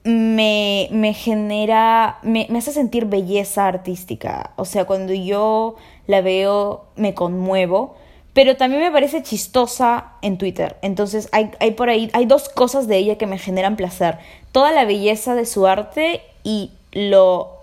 me, 0.05 0.89
me 0.93 1.15
genera, 1.15 2.19
me, 2.23 2.47
me 2.51 2.59
hace 2.59 2.73
sentir 2.73 3.07
belleza 3.07 3.67
artística. 3.67 4.53
O 4.57 4.65
sea, 4.65 4.85
cuando 4.85 5.13
yo 5.13 5.77
la 6.07 6.21
veo, 6.21 6.87
me 6.97 7.15
conmuevo 7.15 7.97
pero 8.37 8.55
también 8.59 8.83
me 8.83 8.91
parece 8.91 9.23
chistosa 9.23 10.13
en 10.21 10.37
Twitter. 10.37 10.77
Entonces 10.83 11.31
hay, 11.33 11.53
hay, 11.59 11.71
por 11.71 11.89
ahí, 11.89 12.11
hay 12.13 12.27
dos 12.27 12.51
cosas 12.51 12.87
de 12.87 12.99
ella 12.99 13.17
que 13.17 13.27
me 13.27 13.39
generan 13.39 13.77
placer. 13.77 14.19
Toda 14.53 14.73
la 14.73 14.85
belleza 14.85 15.35
de 15.35 15.47
su 15.47 15.67
arte 15.67 16.21
y 16.45 16.71
lo 16.93 17.57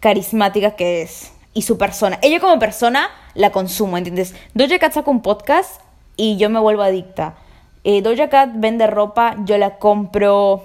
carismática 0.00 0.76
que 0.76 1.00
es. 1.00 1.32
Y 1.54 1.62
su 1.62 1.78
persona. 1.78 2.18
Ella 2.22 2.40
como 2.40 2.58
persona 2.58 3.08
la 3.34 3.50
consumo, 3.50 3.96
¿entiendes? 3.96 4.34
Doja 4.54 4.78
Cat 4.78 4.92
saca 4.92 5.10
un 5.10 5.22
podcast 5.22 5.80
y 6.16 6.36
yo 6.36 6.50
me 6.50 6.60
vuelvo 6.60 6.82
adicta. 6.82 7.36
Eh, 7.84 8.02
Doja 8.02 8.28
Cat 8.28 8.50
vende 8.54 8.86
ropa, 8.86 9.36
yo 9.44 9.56
la 9.56 9.78
compro. 9.78 10.64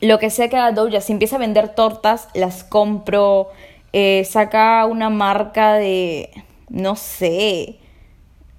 Lo 0.00 0.18
que 0.18 0.30
sea 0.30 0.48
que 0.48 0.56
haga 0.56 0.72
Doja, 0.72 1.00
si 1.00 1.12
empieza 1.12 1.36
a 1.36 1.38
vender 1.38 1.74
tortas, 1.74 2.28
las 2.34 2.64
compro. 2.64 3.48
Eh, 3.92 4.24
saca 4.24 4.84
una 4.86 5.08
marca 5.08 5.74
de, 5.74 6.30
no 6.68 6.94
sé, 6.96 7.78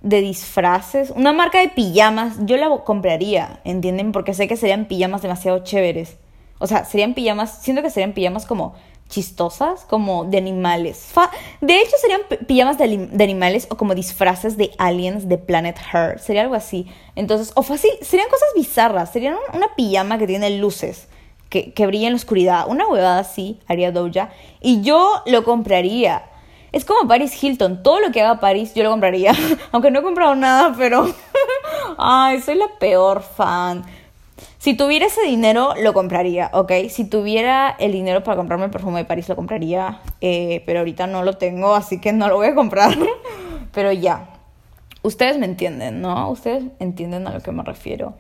de 0.02 0.22
disfraces, 0.22 1.12
una 1.12 1.34
marca 1.34 1.60
de 1.60 1.70
pijamas, 1.70 2.38
yo 2.46 2.58
la 2.58 2.70
compraría, 2.84 3.60
¿entienden? 3.64 4.12
Porque 4.12 4.34
sé 4.34 4.48
que 4.48 4.58
serían 4.58 4.86
pijamas 4.86 5.22
demasiado 5.22 5.60
chéveres. 5.60 6.18
O 6.58 6.68
sea, 6.68 6.86
serían 6.86 7.14
pijamas, 7.14 7.62
siento 7.62 7.82
que 7.82 7.90
serían 7.90 8.14
pijamas 8.14 8.46
como 8.46 8.76
chistosas, 9.10 9.86
como 9.86 10.24
de 10.24 10.38
animales. 10.38 11.12
de 11.60 11.82
hecho, 11.82 11.98
serían 12.00 12.22
pijamas 12.48 12.78
de, 12.78 13.10
animales 13.24 13.68
o 13.70 13.76
como 13.76 13.96
disfraces 13.96 14.56
de 14.56 14.72
aliens 14.78 15.28
de 15.28 15.38
Planet 15.38 15.78
Her. 15.92 16.20
Sería 16.20 16.44
algo 16.44 16.56
así. 16.56 16.88
Entonces, 17.16 17.52
o 17.56 17.64
fácil, 17.64 17.92
serían 18.02 18.30
cosas 18.30 18.50
bizarras. 18.56 19.12
Serían 19.12 19.36
una 19.54 19.76
pijama 19.76 20.18
que 20.18 20.28
tiene 20.28 20.52
luces, 20.52 21.08
que, 21.50 21.74
que 21.74 21.88
brilla 21.88 22.08
en 22.08 22.14
la 22.14 22.18
oscuridad. 22.18 22.68
Una 22.68 22.88
huevada 22.88 23.20
así 23.20 23.60
haría 23.68 23.92
Doja. 23.92 24.30
Y 24.62 24.82
yo 24.82 25.24
lo 25.26 25.44
compraría. 25.44 26.24
Es 26.72 26.86
como 26.86 27.08
Paris 27.08 27.44
Hilton. 27.44 27.82
Todo 27.82 28.00
lo 28.00 28.12
que 28.12 28.22
haga 28.22 28.40
Paris 28.40 28.74
yo 28.76 28.84
lo 28.84 28.92
compraría. 28.92 29.34
Aunque 29.72 29.92
no 29.92 30.00
he 30.00 30.04
comprado 30.04 30.36
nada, 30.36 30.76
pero... 30.78 31.14
Ay, 31.98 32.42
soy 32.42 32.56
la 32.56 32.68
peor 32.80 33.24
fan. 33.24 33.84
Si 34.58 34.76
tuviera 34.76 35.06
ese 35.06 35.22
dinero, 35.24 35.74
lo 35.82 35.94
compraría, 35.94 36.50
¿ok? 36.54 36.72
Si 36.90 37.06
tuviera 37.06 37.76
el 37.80 37.92
dinero 37.92 38.24
para 38.24 38.38
comprarme 38.38 38.66
el 38.66 38.72
perfume 38.72 39.00
de 39.00 39.06
París, 39.06 39.30
lo 39.30 39.36
compraría. 39.36 40.02
Eh, 40.22 40.64
pero 40.66 40.80
ahorita 40.80 41.08
no 41.08 41.24
lo 41.24 41.38
tengo, 41.38 41.76
así 41.76 42.02
que 42.02 42.12
no 42.12 42.28
lo 42.28 42.36
voy 42.36 42.48
a 42.48 42.56
comprar. 42.56 42.98
pero 43.74 43.92
ya. 43.92 44.30
Ustedes 45.02 45.38
me 45.38 45.46
entienden, 45.46 46.02
¿no? 46.02 46.30
Ustedes 46.30 46.66
entienden 46.80 47.26
a 47.28 47.32
lo 47.32 47.40
que 47.40 47.52
me 47.52 47.64
refiero. 47.64 48.16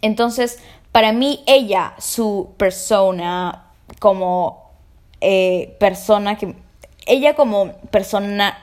entonces, 0.00 0.60
para 0.92 1.12
mí, 1.12 1.42
ella, 1.46 1.94
su 1.98 2.54
persona, 2.56 3.64
como 3.98 4.70
eh, 5.20 5.76
persona 5.80 6.38
que... 6.38 6.54
Ella 7.06 7.34
como 7.34 7.72
persona... 7.90 8.58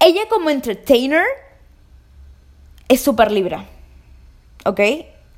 Ella 0.00 0.22
como 0.28 0.50
entertainer 0.50 1.24
es 2.88 3.00
súper 3.00 3.30
libra. 3.30 3.64
¿Ok? 4.64 4.80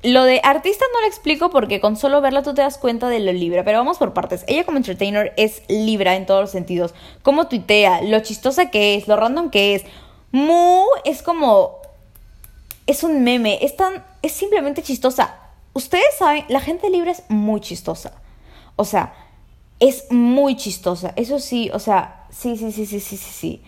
Lo 0.03 0.25
de 0.25 0.41
artista 0.43 0.83
no 0.93 0.99
lo 0.99 1.07
explico 1.07 1.49
porque 1.49 1.79
con 1.79 1.95
solo 1.95 2.19
verla 2.19 2.43
tú 2.43 2.53
te 2.53 2.61
das 2.61 2.77
cuenta 2.77 3.07
de 3.07 3.21
lo 3.21 3.31
libra, 3.31 3.63
pero 3.63 3.77
vamos 3.77 3.97
por 3.97 4.13
partes. 4.13 4.43
Ella 4.47 4.65
como 4.65 4.77
entertainer 4.77 5.33
es 5.37 5.63
libra 5.69 6.15
en 6.15 6.25
todos 6.25 6.41
los 6.41 6.51
sentidos. 6.51 6.93
Cómo 7.21 7.47
tuitea, 7.47 8.01
lo 8.01 8.19
chistosa 8.19 8.69
que 8.69 8.95
es, 8.95 9.07
lo 9.07 9.15
random 9.15 9.49
que 9.49 9.75
es. 9.75 9.83
Mu 10.31 10.83
es 11.05 11.23
como... 11.23 11.77
Es 12.85 13.03
un 13.03 13.23
meme, 13.23 13.59
es 13.61 13.77
tan... 13.77 14.03
Es 14.21 14.33
simplemente 14.33 14.83
chistosa. 14.83 15.39
Ustedes 15.71 16.17
saben, 16.17 16.43
la 16.49 16.59
gente 16.59 16.89
libra 16.89 17.11
es 17.11 17.23
muy 17.29 17.61
chistosa. 17.61 18.13
O 18.75 18.83
sea, 18.83 19.13
es 19.79 20.11
muy 20.11 20.57
chistosa. 20.57 21.13
Eso 21.15 21.39
sí, 21.39 21.69
o 21.73 21.79
sea, 21.79 22.25
sí, 22.29 22.57
sí, 22.57 22.73
sí, 22.73 22.85
sí, 22.85 22.99
sí, 22.99 23.15
sí, 23.15 23.31
sí. 23.31 23.61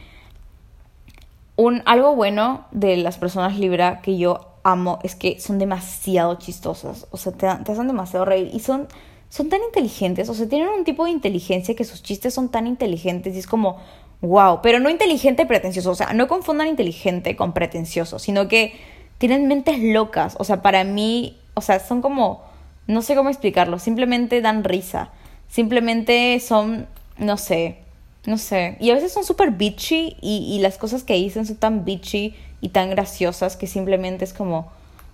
Un, 1.56 1.82
algo 1.86 2.14
bueno 2.14 2.66
de 2.72 2.98
las 2.98 3.18
personas 3.18 3.58
Libra 3.58 4.02
que 4.02 4.18
yo 4.18 4.55
amo 4.66 5.00
es 5.04 5.16
que 5.16 5.40
son 5.40 5.60
demasiado 5.60 6.36
chistosas. 6.36 7.08
O 7.12 7.18
sea, 7.18 7.32
te, 7.32 7.48
te 7.64 7.72
hacen 7.72 7.88
demasiado 7.88 8.26
reír. 8.26 8.50
Y 8.52 8.60
son, 8.60 8.88
son 9.30 9.48
tan 9.48 9.62
inteligentes. 9.64 10.28
O 10.28 10.34
sea, 10.34 10.50
tienen 10.50 10.70
un 10.70 10.84
tipo 10.84 11.06
de 11.06 11.12
inteligencia 11.12 11.76
que 11.76 11.84
sus 11.86 12.04
chistes 12.04 12.34
son 12.34 12.50
tan 12.50 12.66
inteligentes. 12.68 13.36
Y 13.36 13.40
es 13.40 13.48
como, 13.48 13.78
wow. 14.22 14.60
Pero 14.64 14.80
no 14.80 14.90
inteligente 14.90 15.46
pretencioso. 15.46 15.92
O 15.92 15.96
sea, 15.96 16.14
no 16.14 16.28
confundan 16.28 16.68
inteligente 16.68 17.36
con 17.36 17.54
pretencioso. 17.54 18.18
Sino 18.18 18.48
que 18.48 18.74
tienen 19.20 19.48
mentes 19.48 19.80
locas. 19.80 20.36
O 20.40 20.44
sea, 20.44 20.64
para 20.64 20.84
mí, 20.84 21.38
o 21.54 21.62
sea, 21.62 21.80
son 21.80 22.02
como, 22.02 22.42
no 22.88 23.04
sé 23.04 23.16
cómo 23.16 23.30
explicarlo. 23.30 23.78
Simplemente 23.78 24.42
dan 24.42 24.64
risa. 24.64 25.12
Simplemente 25.48 26.40
son, 26.40 26.88
no 27.20 27.38
sé, 27.38 27.78
no 28.26 28.38
sé. 28.38 28.78
Y 28.80 28.90
a 28.90 28.96
veces 28.96 29.14
son 29.14 29.24
súper 29.24 29.52
bitchy 29.52 30.18
y, 30.22 30.58
las 30.60 30.78
cosas 30.78 31.04
que 31.04 31.14
dicen 31.14 31.46
son 31.46 31.58
tan 31.58 31.86
bitchy 31.86 32.36
y 32.66 32.70
tan 32.70 32.90
graciosas 32.90 33.58
que 33.58 33.68
simplemente 33.68 34.26
es 34.26 34.34
como, 34.34 34.72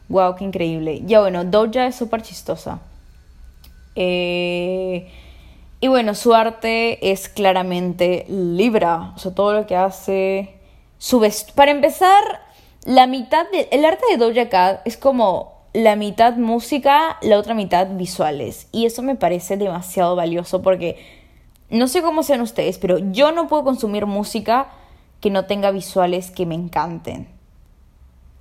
wow, 0.07 0.37
qué 0.37 0.45
increíble. 0.45 1.01
Ya 1.05 1.19
bueno, 1.19 1.43
Doja 1.43 1.85
es 1.85 1.95
súper 1.95 2.21
chistosa. 2.21 2.79
Eh, 3.93 5.11
y 5.81 5.87
bueno, 5.89 6.15
su 6.15 6.33
arte 6.33 7.11
es 7.11 7.27
claramente 7.27 8.25
Libra. 8.29 9.11
O 9.17 9.19
sea, 9.19 9.35
todo 9.35 9.51
lo 9.51 9.67
que 9.67 9.75
hace. 9.75 10.61
Su 10.97 11.27
Para 11.53 11.71
empezar, 11.71 12.23
la 12.85 13.05
mitad 13.05 13.45
de. 13.51 13.67
El 13.73 13.83
arte 13.83 14.05
de 14.09 14.15
Doja 14.15 14.47
Cat 14.47 14.79
es 14.85 14.95
como 14.95 15.51
la 15.73 15.97
mitad 15.97 16.37
música, 16.37 17.17
la 17.21 17.37
otra 17.37 17.53
mitad 17.53 17.85
visuales. 17.97 18.69
Y 18.71 18.85
eso 18.85 19.01
me 19.01 19.15
parece 19.15 19.57
demasiado 19.57 20.15
valioso 20.15 20.61
porque 20.61 21.05
no 21.69 21.89
sé 21.89 22.01
cómo 22.01 22.23
sean 22.23 22.39
ustedes, 22.39 22.77
pero 22.77 22.97
yo 23.11 23.33
no 23.33 23.49
puedo 23.49 23.65
consumir 23.65 24.05
música 24.05 24.69
que 25.19 25.29
no 25.29 25.47
tenga 25.47 25.71
visuales 25.71 26.31
que 26.31 26.45
me 26.45 26.55
encanten. 26.55 27.40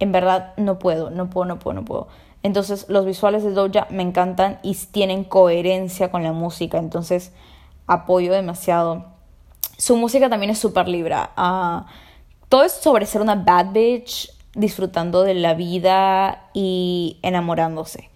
En 0.00 0.12
verdad, 0.12 0.54
no 0.56 0.78
puedo, 0.78 1.10
no 1.10 1.30
puedo, 1.30 1.46
no 1.46 1.58
puedo, 1.58 1.74
no 1.74 1.84
puedo. 1.84 2.08
Entonces, 2.42 2.86
los 2.88 3.04
visuales 3.04 3.44
de 3.44 3.52
Doja 3.52 3.86
me 3.90 4.02
encantan 4.02 4.58
y 4.62 4.74
tienen 4.74 5.24
coherencia 5.24 6.10
con 6.10 6.22
la 6.22 6.32
música. 6.32 6.78
Entonces, 6.78 7.32
apoyo 7.86 8.32
demasiado. 8.32 9.04
Su 9.76 9.96
música 9.96 10.28
también 10.28 10.50
es 10.50 10.58
súper 10.58 10.88
libre. 10.88 11.14
Ah, 11.36 11.86
todo 12.48 12.64
es 12.64 12.72
sobre 12.72 13.06
ser 13.06 13.20
una 13.20 13.36
bad 13.36 13.72
bitch 13.72 14.30
disfrutando 14.54 15.22
de 15.22 15.34
la 15.34 15.54
vida 15.54 16.48
y 16.52 17.18
enamorándose. 17.22 18.10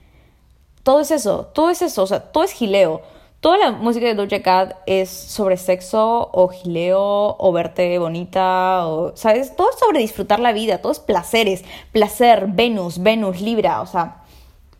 Todo 0.82 1.00
es 1.00 1.10
eso, 1.10 1.46
todo 1.54 1.70
es 1.70 1.80
eso, 1.82 2.02
o 2.02 2.06
sea, 2.06 2.20
todo 2.20 2.44
es 2.44 2.52
gileo. 2.52 3.02
Toda 3.44 3.58
la 3.58 3.72
música 3.72 4.06
de 4.06 4.14
Doja 4.14 4.40
Cat 4.40 4.74
es 4.86 5.10
sobre 5.10 5.58
sexo 5.58 6.30
o 6.32 6.48
gileo 6.48 7.36
o 7.38 7.52
verte 7.52 7.98
bonita 7.98 8.86
o, 8.86 9.14
¿sabes? 9.18 9.54
Todo 9.54 9.68
es 9.68 9.78
sobre 9.78 9.98
disfrutar 9.98 10.40
la 10.40 10.54
vida, 10.54 10.78
todo 10.78 10.92
es 10.92 10.98
placeres, 10.98 11.62
placer, 11.92 12.46
Venus, 12.48 13.02
Venus, 13.02 13.42
Libra, 13.42 13.82
o 13.82 13.86
sea, 13.86 14.22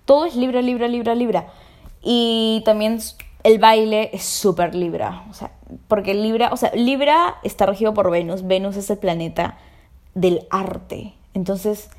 todo 0.07 0.25
es 0.25 0.35
Libra, 0.35 0.63
Libra, 0.63 0.89
Libra, 0.89 1.15
Libra. 1.15 1.49
Y 2.01 2.63
también 2.65 3.01
el 3.43 3.59
baile 3.59 4.09
es 4.15 4.25
súper 4.25 4.75
Libra, 4.75 5.27
o 5.29 5.35
sea, 5.35 5.51
porque 5.87 6.15
Libra, 6.15 6.49
o 6.51 6.57
sea, 6.57 6.71
Libra 6.75 7.37
está 7.43 7.67
regido 7.67 7.93
por 7.93 8.11
Venus, 8.11 8.47
Venus 8.47 8.77
es 8.77 8.89
el 8.89 8.97
planeta 8.97 9.59
del 10.15 10.47
arte, 10.49 11.13
entonces, 11.35 11.91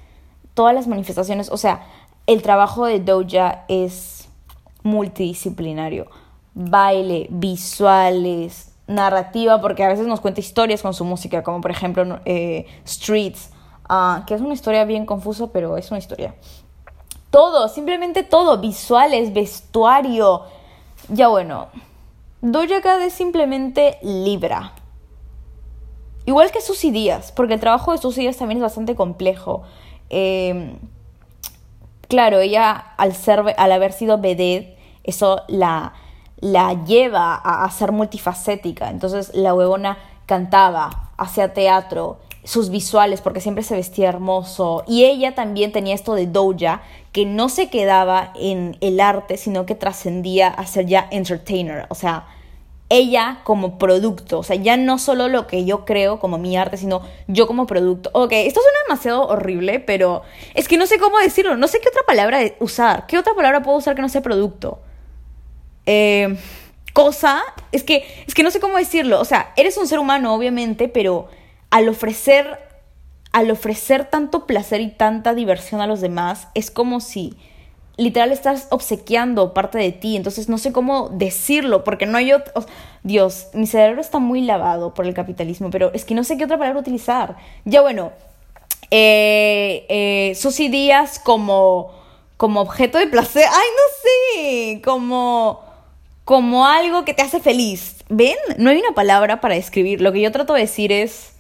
todas 0.56 0.74
las 0.74 0.88
manifestaciones, 0.88 1.52
o 1.52 1.58
sea, 1.58 1.86
el 2.26 2.42
trabajo 2.42 2.88
de 2.88 3.02
Doja 3.02 3.66
es 3.68 4.30
multidisciplinario. 4.82 6.08
Baile, 6.56 7.28
visuales, 7.30 8.72
narrativa, 8.88 9.62
porque 9.62 9.84
a 9.84 9.90
veces 9.90 10.08
nos 10.08 10.22
cuenta 10.22 10.40
historias 10.40 10.82
con 10.82 10.94
su 10.94 11.06
música, 11.06 11.44
como 11.44 11.62
por 11.62 11.72
ejemplo 11.72 12.20
eh, 12.26 12.66
Streets, 12.88 13.50
ah, 13.90 14.24
que 14.26 14.34
es 14.34 14.42
una 14.42 14.54
historia 14.54 14.86
bien 14.86 15.06
confusa, 15.06 15.48
pero 15.52 15.78
es 15.78 15.92
una 15.92 16.00
historia. 16.00 16.34
Todo, 17.30 17.68
simplemente 17.68 18.24
todo, 18.24 18.60
visuales, 18.60 19.34
vestuario. 19.34 20.44
Ya 21.10 21.28
bueno, 21.28 21.68
Doja 22.42 22.82
Cat 22.82 23.02
es 23.02 23.14
simplemente 23.14 23.98
Libra. 24.02 24.74
Igual 26.26 26.52
que 26.52 26.62
Susy 26.62 26.92
Díaz, 26.92 27.32
porque 27.32 27.56
el 27.56 27.60
trabajo 27.60 27.92
de 27.92 27.98
Susy 27.98 28.22
Díaz 28.22 28.38
también 28.38 28.60
es 28.60 28.64
bastante 28.64 28.96
complejo. 28.96 29.64
Em, 30.10 30.78
claro, 32.08 32.40
ella 32.40 32.72
al, 32.98 33.14
ser, 33.14 33.44
al 33.58 33.72
haber 33.72 33.92
sido 33.92 34.18
vedette, 34.18 34.78
eso 35.04 35.42
la, 35.48 35.94
la 36.40 36.84
lleva 36.86 37.36
a, 37.36 37.70
ser 37.72 37.92
multifacética. 37.92 38.90
Entonces 38.90 39.32
la 39.34 39.54
huevona 39.54 39.98
cantaba, 40.26 41.12
hacía 41.18 41.54
teatro, 41.54 42.20
sus 42.44 42.70
visuales, 42.70 43.22
porque 43.22 43.42
siempre 43.42 43.64
se 43.64 43.76
vestía 43.76 44.10
hermoso. 44.10 44.84
Y 44.88 45.06
ella 45.06 45.34
también 45.36 45.72
tenía 45.72 45.96
esto 45.96 46.14
de 46.14 46.28
Doja, 46.28 46.82
que 47.12 47.26
no 47.26 47.50
se 47.50 47.70
quedaba 47.70 48.32
en 48.36 48.78
el 48.82 49.00
arte, 49.00 49.38
sino 49.38 49.66
que 49.66 49.76
trascendía 49.76 50.50
a 50.50 50.66
ser 50.68 50.86
ya 50.86 51.08
entertainer. 51.12 51.88
O 51.90 51.96
sea, 51.96 52.28
ella 52.90 53.40
como 53.44 53.80
producto, 53.80 54.40
o 54.40 54.44
sea, 54.44 54.56
ya 54.56 54.78
no 54.78 55.00
solo 55.00 55.28
lo 55.28 55.48
que 55.48 55.66
yo 55.66 55.86
creo 55.86 56.20
como 56.20 56.38
mi 56.38 56.56
arte, 56.56 56.78
sino 56.78 57.02
yo 57.28 57.48
como 57.48 57.66
producto. 57.66 58.12
Ok, 58.14 58.34
esto 58.34 58.62
suena 58.62 58.78
demasiado 58.88 59.28
horrible, 59.28 59.80
pero 59.80 60.22
es 60.54 60.68
que 60.68 60.78
no 60.78 60.86
sé 60.86 61.00
cómo 61.00 61.18
decirlo, 61.18 61.58
no 61.58 61.68
sé 61.68 61.80
qué 61.80 61.90
otra 61.90 62.04
palabra 62.06 62.40
usar, 62.60 63.08
qué 63.08 63.18
otra 63.18 63.34
palabra 63.34 63.64
puedo 63.64 63.78
usar 63.78 63.96
que 63.96 64.04
no 64.04 64.10
sea 64.10 64.22
producto. 64.22 64.80
Eh, 65.86 66.38
cosa, 66.94 67.44
es 67.74 67.84
que, 67.84 68.06
es 68.26 68.34
que 68.34 68.42
no 68.42 68.52
sé 68.52 68.62
cómo 68.62 68.78
decirlo, 68.78 69.20
o 69.20 69.26
sea, 69.26 69.52
eres 69.58 69.76
un 69.76 69.86
ser 69.86 70.00
humano, 70.00 70.34
obviamente, 70.34 70.88
pero 70.88 71.28
al 71.70 71.90
ofrecer, 71.90 72.58
al 73.34 73.52
ofrecer 73.52 74.06
tanto 74.06 74.48
placer 74.48 74.80
y 74.80 74.92
tanta 74.92 75.34
diversión 75.34 75.82
a 75.82 75.88
los 75.88 76.00
demás, 76.00 76.48
es 76.54 76.72
como 76.72 77.02
si 77.02 77.36
literal 77.98 78.32
estás 78.32 78.68
obsequiando 78.72 79.54
parte 79.54 79.78
de 79.78 79.92
ti, 79.92 80.16
entonces 80.16 80.48
no 80.48 80.58
sé 80.58 80.72
cómo 80.72 81.10
decirlo, 81.10 81.84
porque 81.84 82.06
no 82.06 82.18
hay 82.18 82.32
otro... 82.32 82.66
Dios, 83.04 83.48
mi 83.54 83.68
cerebro 83.68 84.00
está 84.00 84.20
muy 84.20 84.42
lavado 84.42 84.94
por 84.94 85.06
el 85.06 85.14
capitalismo, 85.14 85.70
pero 85.70 85.92
es 85.94 86.06
que 86.06 86.16
no 86.16 86.24
sé 86.24 86.38
qué 86.38 86.46
otra 86.46 86.58
palabra 86.58 86.80
utilizar. 86.80 87.36
Ya 87.66 87.82
bueno, 87.82 88.14
eh, 88.90 89.86
eh, 89.90 90.70
Díaz 90.70 91.20
como, 91.20 91.92
como 92.38 92.62
objeto 92.62 92.98
de 92.98 93.08
placer, 93.08 93.44
ay, 93.52 93.68
no 93.76 93.92
sé, 94.02 94.82
como, 94.82 95.65
como 96.26 96.68
algo 96.68 97.06
que 97.06 97.14
te 97.14 97.22
hace 97.22 97.40
feliz. 97.40 98.04
¿Ven? 98.10 98.36
No 98.58 98.70
hay 98.70 98.78
una 98.78 98.94
palabra 98.94 99.40
para 99.40 99.56
describir. 99.56 100.02
Lo 100.02 100.12
que 100.12 100.22
yo 100.22 100.32
trato 100.32 100.54
de 100.54 100.62
decir 100.62 100.92
es, 100.92 101.34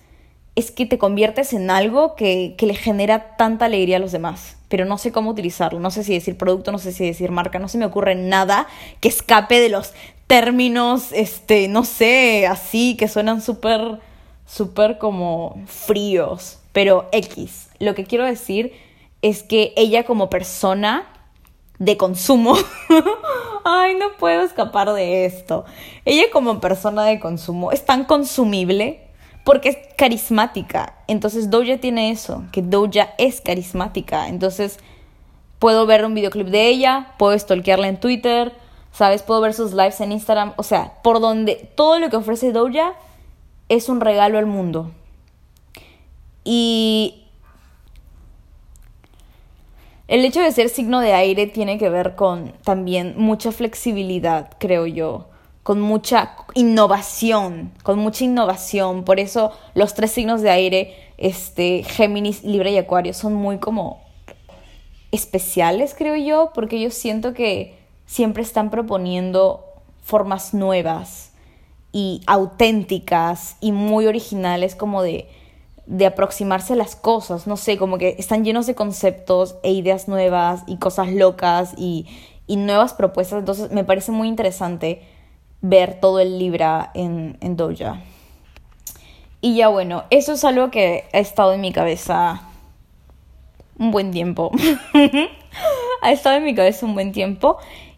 es 0.56 0.72
que 0.72 0.86
te 0.86 0.98
conviertes 0.98 1.52
en 1.54 1.70
algo 1.70 2.16
que, 2.16 2.56
que 2.58 2.66
le 2.66 2.76
genera 2.76 3.36
tanta 3.36 3.66
alegría 3.66 3.98
a 3.98 4.00
los 4.00 4.12
demás 4.12 4.56
pero 4.76 4.86
no 4.86 4.98
sé 4.98 5.12
cómo 5.12 5.30
utilizarlo. 5.30 5.80
No 5.80 5.92
sé 5.92 6.04
si 6.04 6.14
decir 6.14 6.38
producto, 6.38 6.72
no 6.72 6.80
sé 6.80 6.92
si 6.92 7.06
decir 7.06 7.32
marca, 7.32 7.60
no 7.60 7.68
se 7.68 7.78
me 7.78 7.86
ocurre 7.86 8.16
nada 8.16 8.68
que 9.00 9.08
escape 9.08 9.60
de 9.60 9.70
los 9.70 9.94
términos, 10.28 11.14
este, 11.14 11.68
no 11.68 11.86
sé, 11.86 12.48
así, 12.48 12.98
que 12.98 13.08
suenan 13.08 13.42
súper, 13.42 14.00
súper 14.46 14.98
como 14.98 15.64
fríos. 15.68 16.60
Pero 16.74 17.08
X, 17.12 17.70
lo 17.80 17.96
que 17.96 18.04
quiero 18.04 18.26
decir 18.26 18.74
es 19.22 19.44
que 19.44 19.74
ella 19.78 20.04
como 20.04 20.30
persona 20.30 21.08
de 21.80 21.98
consumo, 21.98 22.56
ay, 23.64 23.96
no 23.96 24.14
puedo 24.18 24.44
escapar 24.44 24.94
de 24.94 25.26
esto. 25.26 25.66
Ella 26.06 26.26
como 26.32 26.60
persona 26.60 27.04
de 27.04 27.20
consumo 27.20 27.72
es 27.72 27.86
tan 27.86 28.06
consumible 28.06 29.02
porque 29.44 29.70
es 29.70 29.78
carismática. 29.98 30.96
Entonces 31.08 31.50
Doja 31.50 31.78
tiene 31.78 32.12
eso, 32.12 32.44
que 32.52 32.62
Doja 32.62 33.14
es 33.18 33.42
carismática. 33.42 34.28
Entonces 34.28 34.80
puedo 35.60 35.86
ver 35.86 36.06
un 36.06 36.14
videoclip 36.14 36.48
de 36.48 36.68
ella, 36.68 37.14
puedo 37.18 37.38
stalkearla 37.38 37.88
en 37.88 38.00
Twitter, 38.00 38.54
¿sabes? 38.92 39.24
Puedo 39.24 39.42
ver 39.42 39.54
sus 39.54 39.74
lives 39.74 40.02
en 40.02 40.12
Instagram. 40.12 40.54
O 40.58 40.64
sea, 40.64 40.94
por 41.04 41.20
donde 41.20 41.72
todo 41.76 42.00
lo 42.00 42.10
que 42.10 42.18
ofrece 42.18 42.52
Doja 42.52 42.94
es 43.70 43.90
un 43.90 44.02
regalo 44.02 44.38
al 44.38 44.46
mundo. 44.46 44.92
Y 46.44 47.25
el 50.08 50.24
hecho 50.26 50.42
de 50.42 50.52
ser 50.52 50.70
signo 50.70 51.00
de 51.00 51.14
aire 51.14 51.48
tiene 51.48 51.78
que 51.78 51.90
ver 51.90 52.16
con 52.16 52.54
también 52.64 53.16
mucha 53.18 53.52
flexibilidad, 53.52 54.52
creo 54.60 54.86
yo 54.86 55.28
con 55.66 55.82
mucha 55.82 56.36
innovación, 56.54 57.72
con 57.82 57.98
mucha 57.98 58.24
innovación. 58.24 59.04
Por 59.04 59.20
eso 59.20 59.52
los 59.74 59.96
tres 59.96 60.12
signos 60.12 60.44
de 60.44 60.52
aire, 60.52 60.96
este, 61.18 61.82
Géminis, 61.82 62.44
Libra 62.44 62.70
y 62.70 62.78
Acuario, 62.78 63.16
son 63.16 63.34
muy 63.34 63.58
como 63.58 64.04
especiales, 65.12 65.96
creo 65.98 66.16
yo, 66.18 66.52
porque 66.54 66.80
yo 66.80 66.92
siento 66.92 67.34
que 67.34 67.80
siempre 68.06 68.44
están 68.44 68.70
proponiendo 68.70 69.66
formas 70.04 70.54
nuevas 70.54 71.32
y 71.92 72.22
auténticas 72.28 73.58
y 73.60 73.72
muy 73.72 74.06
originales 74.06 74.76
como 74.76 75.02
de, 75.02 75.28
de 75.86 76.06
aproximarse 76.06 76.74
a 76.74 76.76
las 76.76 76.96
cosas, 76.96 77.48
no 77.48 77.58
sé, 77.58 77.78
como 77.78 77.98
que 77.98 78.16
están 78.18 78.44
llenos 78.44 78.66
de 78.66 78.76
conceptos 78.76 79.56
e 79.64 79.72
ideas 79.72 80.08
nuevas 80.08 80.64
y 80.68 80.78
cosas 80.78 81.10
locas 81.10 81.74
y, 81.78 82.08
y 82.48 82.56
nuevas 82.56 82.94
propuestas, 82.94 83.40
entonces 83.40 83.72
me 83.72 83.84
parece 83.84 84.12
muy 84.12 84.28
interesante 84.28 85.02
ver 85.62 86.00
todo 86.00 86.20
el 86.20 86.40
Libra 86.40 86.92
en, 86.94 87.38
en 87.42 87.56
Doja. 87.56 88.02
Y 89.42 89.58
ya 89.58 89.68
bueno, 89.68 90.06
eso 90.10 90.34
es 90.34 90.44
algo 90.44 90.72
que 90.72 91.06
ha 91.14 91.20
estado 91.20 91.54
en 91.54 91.62
mi 91.62 91.72
cabeza 91.72 92.42
un 93.78 93.92
buen 93.92 94.12
tiempo. 94.12 94.52
ha 96.02 96.12
estado 96.12 96.38
en 96.38 96.46
mi 96.46 96.56
cabeza 96.56 96.86
un 96.86 96.96
buen 96.96 97.12
tiempo. 97.12 97.58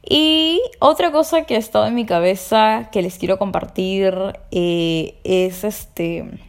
Y 0.09 0.61
otra 0.79 1.11
cosa 1.11 1.43
que 1.43 1.55
ha 1.55 1.59
estado 1.59 1.85
en 1.87 1.95
mi 1.95 2.05
cabeza 2.05 2.89
que 2.91 3.01
les 3.01 3.17
quiero 3.17 3.37
compartir 3.37 4.13
eh, 4.51 5.19
es 5.23 5.63
este 5.63 6.46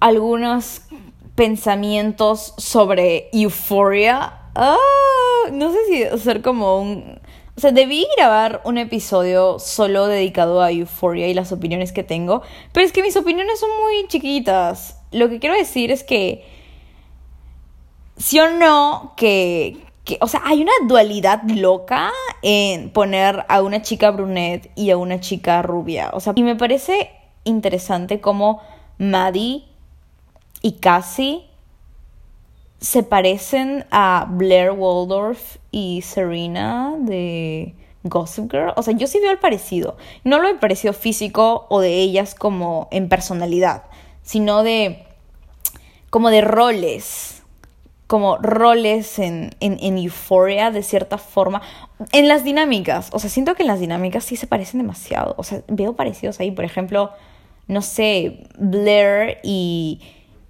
algunos 0.00 0.82
pensamientos 1.34 2.54
sobre 2.56 3.28
Euphoria. 3.32 4.34
Ah, 4.54 4.76
no 5.52 5.72
sé 5.72 5.78
si 5.88 6.02
hacer 6.04 6.42
como 6.42 6.80
un 6.80 7.20
o 7.58 7.60
sea, 7.60 7.72
debí 7.72 8.06
grabar 8.16 8.60
un 8.64 8.78
episodio 8.78 9.58
solo 9.58 10.06
dedicado 10.06 10.62
a 10.62 10.70
Euphoria 10.70 11.26
y 11.26 11.34
las 11.34 11.50
opiniones 11.50 11.90
que 11.90 12.04
tengo, 12.04 12.40
pero 12.70 12.86
es 12.86 12.92
que 12.92 13.02
mis 13.02 13.16
opiniones 13.16 13.58
son 13.58 13.70
muy 13.82 14.06
chiquitas. 14.06 15.00
Lo 15.10 15.28
que 15.28 15.40
quiero 15.40 15.56
decir 15.56 15.90
es 15.90 16.04
que, 16.04 16.46
sí 18.16 18.38
o 18.38 18.48
no, 18.48 19.12
que, 19.16 19.76
que, 20.04 20.18
o 20.20 20.28
sea, 20.28 20.42
hay 20.44 20.62
una 20.62 20.70
dualidad 20.86 21.42
loca 21.48 22.12
en 22.42 22.90
poner 22.90 23.44
a 23.48 23.60
una 23.60 23.82
chica 23.82 24.12
brunette 24.12 24.70
y 24.76 24.90
a 24.90 24.96
una 24.96 25.18
chica 25.18 25.60
rubia. 25.60 26.10
O 26.12 26.20
sea, 26.20 26.34
y 26.36 26.44
me 26.44 26.54
parece 26.54 27.10
interesante 27.42 28.20
cómo 28.20 28.62
Maddie 28.98 29.67
y 30.62 30.72
Cassie 30.72 31.44
se 32.80 33.02
parecen 33.02 33.86
a 33.90 34.26
Blair 34.30 34.70
Waldorf 34.70 35.56
y 35.70 36.02
Serena 36.02 36.94
de 36.98 37.74
Gossip 38.04 38.50
Girl. 38.50 38.72
O 38.76 38.82
sea, 38.82 38.94
yo 38.94 39.06
sí 39.06 39.18
veo 39.20 39.32
el 39.32 39.38
parecido. 39.38 39.96
No 40.24 40.38
lo 40.38 40.48
he 40.48 40.54
parecido 40.54 40.92
físico 40.92 41.66
o 41.68 41.80
de 41.80 41.94
ellas 41.94 42.34
como 42.34 42.88
en 42.90 43.08
personalidad, 43.08 43.84
sino 44.22 44.62
de 44.62 45.04
como 46.10 46.30
de 46.30 46.40
roles. 46.40 47.42
Como 48.06 48.38
roles 48.38 49.18
en, 49.18 49.50
en, 49.60 49.76
en 49.82 49.98
Euphoria, 49.98 50.70
de 50.70 50.82
cierta 50.82 51.18
forma. 51.18 51.60
En 52.12 52.26
las 52.26 52.42
dinámicas. 52.42 53.10
O 53.12 53.18
sea, 53.18 53.28
siento 53.28 53.54
que 53.54 53.64
en 53.64 53.68
las 53.68 53.80
dinámicas 53.80 54.24
sí 54.24 54.36
se 54.36 54.46
parecen 54.46 54.80
demasiado. 54.80 55.34
O 55.36 55.42
sea, 55.42 55.62
veo 55.68 55.94
parecidos 55.94 56.40
ahí. 56.40 56.50
Por 56.50 56.64
ejemplo, 56.64 57.10
no 57.66 57.82
sé, 57.82 58.46
Blair 58.56 59.38
y, 59.42 60.00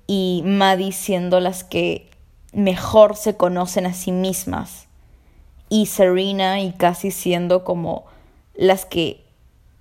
y 0.08 0.42
Maddie 0.44 0.90
siendo 0.90 1.38
las 1.38 1.62
que 1.62 2.10
mejor 2.52 3.14
se 3.14 3.36
conocen 3.36 3.86
a 3.86 3.92
sí 3.92 4.10
mismas. 4.10 4.88
Y 5.68 5.86
Serena 5.86 6.60
y 6.60 6.72
casi 6.72 7.10
siendo 7.10 7.62
como 7.62 8.06
las 8.54 8.86
que 8.86 9.22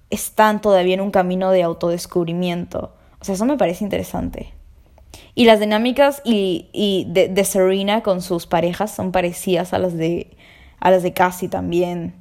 están 0.09 0.61
todavía 0.61 0.95
en 0.95 1.01
un 1.01 1.11
camino 1.11 1.49
de 1.49 1.63
autodescubrimiento. 1.63 2.93
O 3.21 3.25
sea, 3.25 3.35
eso 3.35 3.45
me 3.45 3.57
parece 3.57 3.85
interesante. 3.85 4.53
Y 5.33 5.45
las 5.45 5.61
dinámicas 5.61 6.21
y, 6.25 6.67
y 6.73 7.07
de, 7.09 7.29
de, 7.29 7.45
Serena 7.45 8.03
con 8.03 8.21
sus 8.21 8.47
parejas 8.47 8.93
son 8.93 9.13
parecidas 9.13 9.71
a 9.71 9.79
las 9.79 9.95
de, 9.95 10.35
a 10.81 10.91
las 10.91 11.03
de 11.03 11.13
Cassie 11.13 11.47
también. 11.47 12.15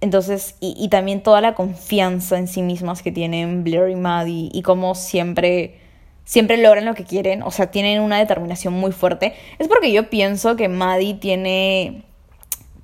Entonces, 0.00 0.54
y, 0.60 0.76
y 0.78 0.88
también 0.90 1.24
toda 1.24 1.40
la 1.40 1.54
confianza 1.56 2.38
en 2.38 2.46
sí 2.46 2.62
mismas 2.62 3.02
que 3.02 3.10
tienen 3.10 3.64
Blair 3.64 3.88
y 3.88 3.96
Maddie 3.96 4.48
y 4.52 4.62
como 4.62 4.94
siempre 4.94 5.81
siempre 6.24 6.56
logran 6.56 6.84
lo 6.84 6.94
que 6.94 7.04
quieren, 7.04 7.42
o 7.42 7.50
sea, 7.50 7.70
tienen 7.70 8.00
una 8.00 8.18
determinación 8.18 8.74
muy 8.74 8.92
fuerte, 8.92 9.34
es 9.58 9.68
porque 9.68 9.92
yo 9.92 10.08
pienso 10.08 10.56
que 10.56 10.68
Maddie 10.68 11.14
tiene, 11.14 12.04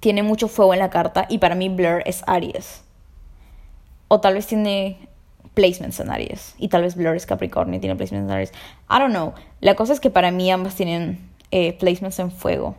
tiene 0.00 0.22
mucho 0.22 0.48
fuego 0.48 0.74
en 0.74 0.80
la 0.80 0.90
carta 0.90 1.26
y 1.28 1.38
para 1.38 1.54
mí 1.54 1.68
Blur 1.68 2.02
es 2.04 2.22
Aries. 2.26 2.82
O 4.08 4.20
tal 4.20 4.34
vez 4.34 4.46
tiene 4.46 4.98
placements 5.54 6.00
en 6.00 6.10
Aries 6.10 6.54
y 6.58 6.68
tal 6.68 6.82
vez 6.82 6.94
Blur 6.96 7.16
es 7.16 7.26
Capricornio 7.26 7.76
y 7.76 7.80
tiene 7.80 7.96
placements 7.96 8.28
en 8.28 8.34
Aries. 8.34 8.52
I 8.90 8.98
don't 8.98 9.10
know. 9.10 9.34
La 9.60 9.74
cosa 9.74 9.92
es 9.92 10.00
que 10.00 10.10
para 10.10 10.30
mí 10.30 10.50
ambas 10.50 10.74
tienen 10.74 11.30
eh, 11.50 11.74
placements 11.74 12.18
en 12.18 12.30
fuego. 12.30 12.76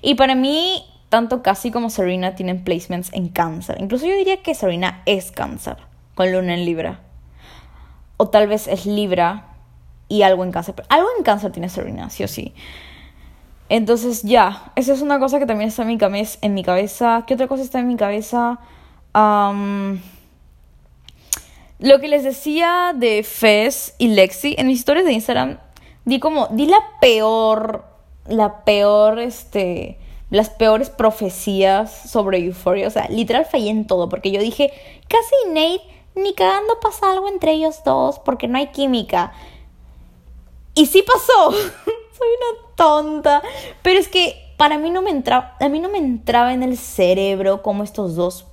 Y 0.00 0.14
para 0.14 0.34
mí, 0.34 0.84
tanto 1.08 1.42
Cassie 1.42 1.70
como 1.70 1.90
Serena 1.90 2.34
tienen 2.34 2.64
placements 2.64 3.12
en 3.12 3.28
cáncer. 3.28 3.76
Incluso 3.80 4.06
yo 4.06 4.14
diría 4.14 4.42
que 4.42 4.54
Serena 4.54 5.02
es 5.04 5.30
cáncer, 5.30 5.76
con 6.14 6.32
luna 6.32 6.54
en 6.54 6.64
Libra. 6.64 7.00
O 8.16 8.28
tal 8.28 8.46
vez 8.48 8.66
es 8.66 8.86
Libra 8.86 9.55
y 10.08 10.22
algo 10.22 10.44
en 10.44 10.52
cáncer. 10.52 10.74
algo 10.88 11.08
en 11.16 11.24
cáncer 11.24 11.52
tiene 11.52 11.68
Serena, 11.68 12.10
sí 12.10 12.24
o 12.24 12.28
sí. 12.28 12.54
Entonces 13.68 14.22
ya, 14.22 14.72
esa 14.76 14.92
es 14.92 15.02
una 15.02 15.18
cosa 15.18 15.38
que 15.38 15.46
también 15.46 15.68
está 15.68 15.82
en 15.82 15.88
mi, 15.88 15.98
cabeza, 15.98 16.38
en 16.42 16.54
mi 16.54 16.62
cabeza. 16.62 17.24
¿Qué 17.26 17.34
otra 17.34 17.48
cosa 17.48 17.62
está 17.62 17.80
en 17.80 17.88
mi 17.88 17.96
cabeza? 17.96 18.60
lo 21.78 22.00
que 22.00 22.08
les 22.08 22.22
decía 22.22 22.92
de 22.94 23.22
Fez 23.22 23.94
y 23.96 24.08
Lexi, 24.08 24.54
en 24.58 24.66
mis 24.66 24.80
historias 24.80 25.06
de 25.06 25.14
Instagram, 25.14 25.58
di 26.04 26.20
como, 26.20 26.48
di 26.48 26.66
la 26.66 26.80
peor, 27.00 27.86
la 28.26 28.64
peor, 28.64 29.18
este, 29.18 29.98
las 30.30 30.50
peores 30.50 30.90
profecías 30.90 32.10
sobre 32.10 32.38
Euphoria. 32.38 32.88
O 32.88 32.90
sea, 32.90 33.08
literal 33.08 33.46
fallé 33.46 33.70
en 33.70 33.86
todo, 33.86 34.10
porque 34.10 34.30
yo 34.30 34.40
dije, 34.40 34.70
casi 35.08 35.34
Nate 35.48 35.82
ni 36.14 36.34
cagando 36.34 36.80
pasa 36.80 37.12
algo 37.12 37.28
entre 37.28 37.52
ellos 37.52 37.82
dos 37.84 38.18
porque 38.18 38.48
no 38.48 38.58
hay 38.58 38.68
química. 38.68 39.32
Y 40.76 40.86
sí 40.86 41.02
pasó. 41.02 41.50
Soy 41.50 42.28
una 42.28 42.74
tonta. 42.76 43.42
Pero 43.82 43.98
es 43.98 44.06
que 44.06 44.54
para 44.56 44.78
mí 44.78 44.90
no 44.90 45.02
me 45.02 45.10
entraba, 45.10 45.56
a 45.58 45.68
mí 45.68 45.80
no 45.80 45.88
me 45.88 45.98
entraba 45.98 46.54
en 46.54 46.62
el 46.62 46.78
cerebro 46.78 47.62
como 47.62 47.82
estos 47.82 48.14
dos. 48.14 48.46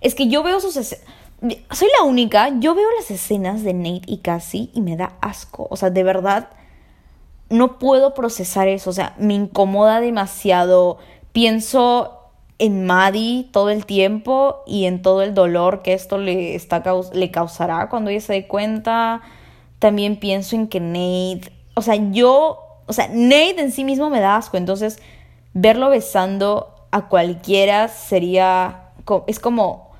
Es 0.00 0.14
que 0.14 0.28
yo 0.28 0.44
veo 0.44 0.60
sus 0.60 0.76
soy 1.70 1.88
la 1.98 2.04
única, 2.04 2.50
yo 2.58 2.74
veo 2.74 2.88
las 2.96 3.10
escenas 3.10 3.62
de 3.62 3.72
Nate 3.72 4.02
y 4.06 4.18
Cassie 4.18 4.70
y 4.74 4.80
me 4.80 4.96
da 4.96 5.12
asco. 5.20 5.68
O 5.70 5.76
sea, 5.76 5.90
de 5.90 6.02
verdad, 6.02 6.50
no 7.48 7.78
puedo 7.78 8.14
procesar 8.14 8.68
eso. 8.68 8.90
O 8.90 8.92
sea, 8.92 9.14
me 9.18 9.34
incomoda 9.34 10.00
demasiado. 10.00 10.98
Pienso 11.32 12.18
en 12.58 12.86
Maddie 12.86 13.48
todo 13.52 13.70
el 13.70 13.86
tiempo 13.86 14.62
y 14.66 14.86
en 14.86 15.00
todo 15.00 15.22
el 15.22 15.32
dolor 15.32 15.82
que 15.82 15.92
esto 15.92 16.18
le, 16.18 16.56
está, 16.56 16.82
le 17.12 17.30
causará 17.30 17.88
cuando 17.88 18.10
ella 18.10 18.20
se 18.20 18.32
dé 18.32 18.48
cuenta. 18.48 19.22
También 19.78 20.16
pienso 20.16 20.56
en 20.56 20.68
que 20.68 20.80
Nate, 20.80 21.52
o 21.74 21.82
sea, 21.82 21.94
yo, 21.94 22.82
o 22.86 22.92
sea, 22.92 23.08
Nate 23.08 23.60
en 23.60 23.72
sí 23.72 23.84
mismo 23.84 24.10
me 24.10 24.20
da 24.20 24.36
asco. 24.36 24.56
Entonces, 24.56 24.98
verlo 25.54 25.90
besando 25.90 26.74
a 26.90 27.08
cualquiera 27.08 27.88
sería, 27.88 28.90
es 29.26 29.38
como 29.38 29.92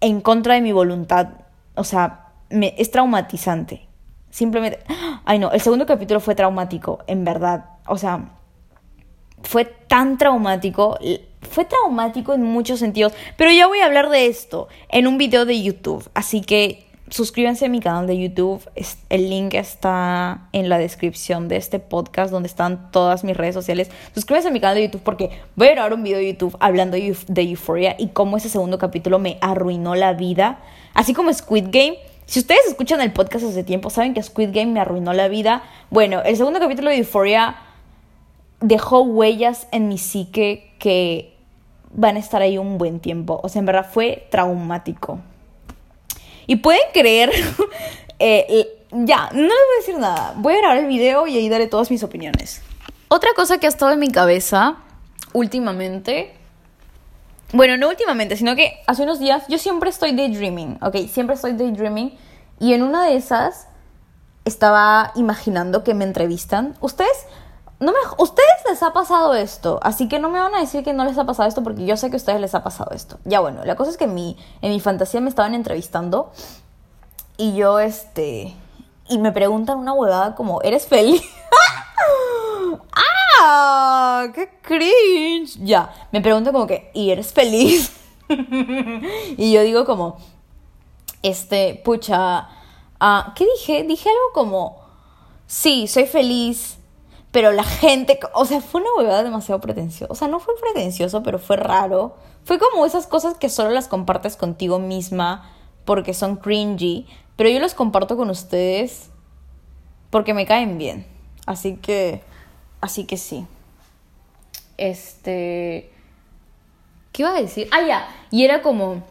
en 0.00 0.20
contra 0.20 0.54
de 0.54 0.60
mi 0.60 0.72
voluntad. 0.72 1.28
O 1.74 1.84
sea, 1.84 2.28
me, 2.50 2.74
es 2.78 2.90
traumatizante. 2.90 3.88
Simplemente... 4.30 4.80
Ay 5.24 5.38
no, 5.38 5.50
el 5.52 5.60
segundo 5.60 5.86
capítulo 5.86 6.20
fue 6.20 6.34
traumático, 6.34 6.98
en 7.06 7.24
verdad. 7.24 7.64
O 7.86 7.96
sea, 7.96 8.30
fue 9.42 9.64
tan 9.64 10.18
traumático. 10.18 10.98
Fue 11.42 11.64
traumático 11.64 12.34
en 12.34 12.42
muchos 12.42 12.78
sentidos. 12.78 13.14
Pero 13.36 13.50
ya 13.50 13.66
voy 13.66 13.80
a 13.80 13.86
hablar 13.86 14.10
de 14.10 14.26
esto 14.26 14.68
en 14.88 15.06
un 15.06 15.18
video 15.18 15.46
de 15.46 15.62
YouTube. 15.62 16.08
Así 16.14 16.40
que 16.40 16.83
suscríbanse 17.08 17.66
a 17.66 17.68
mi 17.68 17.80
canal 17.80 18.06
de 18.06 18.18
YouTube. 18.18 18.62
El 19.08 19.30
link 19.30 19.54
está 19.54 20.48
en 20.52 20.68
la 20.68 20.78
descripción 20.78 21.48
de 21.48 21.56
este 21.56 21.78
podcast 21.78 22.32
donde 22.32 22.48
están 22.48 22.90
todas 22.90 23.24
mis 23.24 23.36
redes 23.36 23.54
sociales. 23.54 23.90
Suscríbanse 24.14 24.48
a 24.48 24.50
mi 24.50 24.60
canal 24.60 24.76
de 24.76 24.84
YouTube 24.86 25.02
porque 25.02 25.30
voy 25.56 25.68
a 25.68 25.72
grabar 25.72 25.94
un 25.94 26.02
video 26.02 26.18
de 26.18 26.32
YouTube 26.32 26.56
hablando 26.60 26.96
de 26.96 27.42
Euphoria 27.42 27.96
y 27.98 28.08
cómo 28.08 28.36
ese 28.36 28.48
segundo 28.48 28.78
capítulo 28.78 29.18
me 29.18 29.38
arruinó 29.40 29.94
la 29.94 30.12
vida. 30.14 30.60
Así 30.94 31.14
como 31.14 31.32
Squid 31.32 31.66
Game. 31.70 31.98
Si 32.26 32.40
ustedes 32.40 32.66
escuchan 32.68 33.02
el 33.02 33.12
podcast 33.12 33.44
hace 33.44 33.64
tiempo, 33.64 33.90
saben 33.90 34.14
que 34.14 34.22
Squid 34.22 34.50
Game 34.52 34.72
me 34.72 34.80
arruinó 34.80 35.12
la 35.12 35.28
vida. 35.28 35.62
Bueno, 35.90 36.22
el 36.22 36.36
segundo 36.36 36.58
capítulo 36.58 36.88
de 36.88 36.96
Euphoria 36.96 37.56
dejó 38.60 39.02
huellas 39.02 39.68
en 39.72 39.88
mi 39.88 39.98
psique 39.98 40.72
que 40.78 41.34
van 41.92 42.16
a 42.16 42.18
estar 42.18 42.40
ahí 42.40 42.56
un 42.56 42.78
buen 42.78 42.98
tiempo. 42.98 43.40
O 43.42 43.50
sea, 43.50 43.60
en 43.60 43.66
verdad 43.66 43.86
fue 43.90 44.26
traumático. 44.30 45.20
Y 46.46 46.56
pueden 46.56 46.82
creer, 46.92 47.30
eh, 48.18 48.68
ya, 48.90 49.30
no 49.32 49.40
les 49.40 49.48
voy 49.48 49.74
a 49.76 49.80
decir 49.80 49.98
nada. 49.98 50.34
Voy 50.36 50.54
a 50.54 50.58
grabar 50.58 50.78
el 50.78 50.86
video 50.86 51.26
y 51.26 51.36
ahí 51.36 51.48
daré 51.48 51.66
todas 51.66 51.90
mis 51.90 52.02
opiniones. 52.02 52.62
Otra 53.08 53.30
cosa 53.34 53.58
que 53.58 53.66
ha 53.66 53.68
estado 53.68 53.92
en 53.92 53.98
mi 53.98 54.10
cabeza 54.10 54.76
últimamente, 55.32 56.34
bueno, 57.52 57.76
no 57.76 57.88
últimamente, 57.88 58.36
sino 58.36 58.56
que 58.56 58.80
hace 58.86 59.02
unos 59.02 59.18
días 59.18 59.44
yo 59.48 59.58
siempre 59.58 59.90
estoy 59.90 60.12
daydreaming, 60.12 60.78
ok, 60.80 61.08
siempre 61.08 61.36
estoy 61.36 61.52
daydreaming 61.52 62.16
y 62.58 62.72
en 62.72 62.82
una 62.82 63.04
de 63.04 63.16
esas 63.16 63.68
estaba 64.44 65.12
imaginando 65.14 65.84
que 65.84 65.94
me 65.94 66.04
entrevistan. 66.04 66.76
Ustedes 66.80 67.26
no 67.84 67.92
me, 67.92 67.98
ustedes 68.18 68.48
les 68.68 68.82
ha 68.82 68.92
pasado 68.92 69.34
esto, 69.34 69.78
así 69.82 70.08
que 70.08 70.18
no 70.18 70.30
me 70.30 70.38
van 70.38 70.54
a 70.54 70.60
decir 70.60 70.82
que 70.82 70.92
no 70.92 71.04
les 71.04 71.18
ha 71.18 71.24
pasado 71.24 71.48
esto 71.48 71.62
porque 71.62 71.84
yo 71.84 71.96
sé 71.96 72.08
que 72.08 72.16
a 72.16 72.18
ustedes 72.18 72.40
les 72.40 72.54
ha 72.54 72.64
pasado 72.64 72.90
esto. 72.92 73.18
Ya 73.24 73.40
bueno, 73.40 73.64
la 73.64 73.76
cosa 73.76 73.90
es 73.90 73.96
que 73.96 74.04
en 74.04 74.14
mi, 74.14 74.36
en 74.62 74.72
mi 74.72 74.80
fantasía 74.80 75.20
me 75.20 75.28
estaban 75.28 75.54
entrevistando 75.54 76.32
y 77.36 77.54
yo, 77.54 77.78
este, 77.78 78.54
y 79.08 79.18
me 79.18 79.32
preguntan 79.32 79.78
una 79.78 79.92
huevada 79.92 80.34
como, 80.34 80.62
¿eres 80.62 80.86
feliz? 80.86 81.22
¡Ah! 83.42 84.28
¡Qué 84.34 84.48
cringe! 84.62 85.58
Ya, 85.62 85.92
me 86.10 86.20
preguntan 86.20 86.52
como 86.52 86.66
que, 86.66 86.90
¿y 86.94 87.10
eres 87.10 87.32
feliz? 87.32 87.92
y 88.28 89.52
yo 89.52 89.62
digo 89.62 89.84
como, 89.84 90.16
este, 91.22 91.80
pucha, 91.84 92.48
ah, 92.98 93.32
¿qué 93.36 93.46
dije? 93.56 93.82
Dije 93.82 94.08
algo 94.08 94.32
como, 94.32 94.80
sí, 95.46 95.86
soy 95.86 96.06
feliz 96.06 96.78
pero 97.34 97.50
la 97.50 97.64
gente, 97.64 98.20
o 98.32 98.44
sea, 98.44 98.60
fue 98.60 98.80
una 98.80 98.90
huevada 98.96 99.24
demasiado 99.24 99.60
pretenciosa. 99.60 100.12
O 100.12 100.14
sea, 100.14 100.28
no 100.28 100.38
fue 100.38 100.54
pretencioso, 100.60 101.24
pero 101.24 101.40
fue 101.40 101.56
raro. 101.56 102.14
Fue 102.44 102.60
como 102.60 102.86
esas 102.86 103.08
cosas 103.08 103.34
que 103.34 103.48
solo 103.48 103.70
las 103.70 103.88
compartes 103.88 104.36
contigo 104.36 104.78
misma 104.78 105.50
porque 105.84 106.14
son 106.14 106.36
cringy, 106.36 107.08
pero 107.34 107.50
yo 107.50 107.58
las 107.58 107.74
comparto 107.74 108.16
con 108.16 108.30
ustedes 108.30 109.10
porque 110.10 110.32
me 110.32 110.46
caen 110.46 110.78
bien. 110.78 111.08
Así 111.44 111.74
que, 111.74 112.22
así 112.80 113.04
que 113.04 113.16
sí. 113.16 113.44
Este, 114.76 115.90
¿qué 117.10 117.22
iba 117.22 117.30
a 117.30 117.42
decir? 117.42 117.68
Ah, 117.72 117.84
ya. 117.84 118.08
Y 118.30 118.44
era 118.44 118.62
como, 118.62 119.02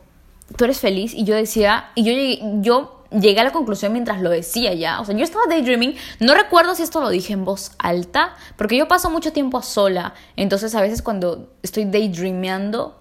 tú 0.55 0.63
eres 0.63 0.79
feliz 0.79 1.13
y 1.13 1.25
yo 1.25 1.35
decía, 1.35 1.91
y 1.93 2.05
yo, 2.05 2.61
yo 2.61 3.02
llegué 3.19 3.39
a 3.39 3.43
la 3.43 3.51
conclusión 3.51 3.93
mientras 3.93 4.21
lo 4.21 4.29
decía 4.29 4.73
ya. 4.73 4.99
O 4.99 5.05
sea, 5.05 5.15
yo 5.15 5.23
estaba 5.23 5.45
daydreaming. 5.47 5.95
No 6.19 6.33
recuerdo 6.33 6.75
si 6.75 6.83
esto 6.83 7.01
lo 7.01 7.09
dije 7.09 7.33
en 7.33 7.45
voz 7.45 7.71
alta, 7.77 8.35
porque 8.57 8.77
yo 8.77 8.87
paso 8.87 9.09
mucho 9.09 9.31
tiempo 9.31 9.61
sola. 9.61 10.13
Entonces, 10.35 10.75
a 10.75 10.81
veces 10.81 11.01
cuando 11.01 11.53
estoy 11.61 11.85
daydreamando, 11.85 12.99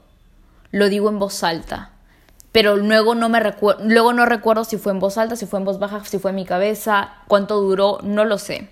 lo 0.70 0.88
digo 0.88 1.08
en 1.08 1.18
voz 1.18 1.42
alta. 1.42 1.90
Pero 2.52 2.76
luego 2.76 3.14
no, 3.14 3.30
me 3.30 3.40
luego 3.80 4.12
no 4.12 4.26
recuerdo 4.26 4.64
si 4.64 4.76
fue 4.76 4.92
en 4.92 4.98
voz 4.98 5.16
alta, 5.16 5.36
si 5.36 5.46
fue 5.46 5.58
en 5.58 5.64
voz 5.64 5.78
baja, 5.78 6.04
si 6.04 6.18
fue 6.18 6.30
en 6.30 6.36
mi 6.36 6.44
cabeza, 6.44 7.14
cuánto 7.26 7.60
duró, 7.60 7.98
no 8.02 8.24
lo 8.26 8.36
sé. 8.36 8.68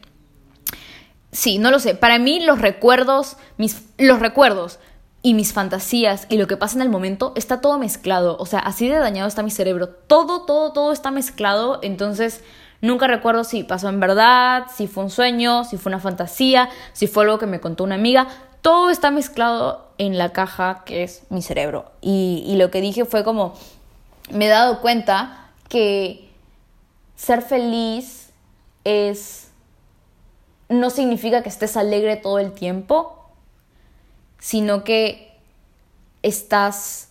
Sí, 1.32 1.58
no 1.58 1.70
lo 1.70 1.78
sé. 1.78 1.94
Para 1.94 2.18
mí 2.18 2.40
los 2.40 2.60
recuerdos, 2.60 3.36
mis, 3.56 3.84
los 3.96 4.20
recuerdos 4.20 4.80
y 5.22 5.34
mis 5.34 5.52
fantasías 5.52 6.26
y 6.30 6.38
lo 6.38 6.46
que 6.46 6.56
pasa 6.56 6.76
en 6.76 6.82
el 6.82 6.88
momento 6.88 7.32
está 7.36 7.60
todo 7.60 7.78
mezclado. 7.78 8.36
O 8.38 8.46
sea, 8.46 8.60
así 8.60 8.88
de 8.88 8.98
dañado 8.98 9.28
está 9.28 9.42
mi 9.42 9.50
cerebro. 9.50 9.88
Todo, 9.88 10.42
todo, 10.42 10.72
todo 10.72 10.92
está 10.92 11.10
mezclado. 11.10 11.78
Entonces, 11.82 12.42
nunca 12.80 13.06
recuerdo 13.06 13.44
si 13.44 13.62
pasó 13.62 13.88
en 13.88 14.00
verdad, 14.00 14.64
si 14.74 14.86
fue 14.86 15.04
un 15.04 15.10
sueño, 15.10 15.64
si 15.64 15.76
fue 15.76 15.90
una 15.90 16.00
fantasía, 16.00 16.70
si 16.94 17.06
fue 17.06 17.24
algo 17.24 17.38
que 17.38 17.46
me 17.46 17.60
contó 17.60 17.84
una 17.84 17.96
amiga. 17.96 18.28
Todo 18.62 18.90
está 18.90 19.10
mezclado 19.10 19.88
en 19.98 20.16
la 20.16 20.32
caja 20.32 20.82
que 20.86 21.02
es 21.02 21.22
mi 21.28 21.42
cerebro. 21.42 21.92
Y, 22.00 22.42
y 22.46 22.56
lo 22.56 22.70
que 22.70 22.80
dije 22.80 23.04
fue 23.04 23.22
como, 23.22 23.54
me 24.30 24.46
he 24.46 24.48
dado 24.48 24.80
cuenta 24.80 25.50
que 25.68 26.30
ser 27.16 27.42
feliz 27.42 28.30
es... 28.84 29.48
No 30.70 30.88
significa 30.88 31.42
que 31.42 31.48
estés 31.48 31.76
alegre 31.76 32.16
todo 32.16 32.38
el 32.38 32.52
tiempo, 32.52 33.19
sino 34.40 34.82
que 34.84 35.38
estás 36.22 37.08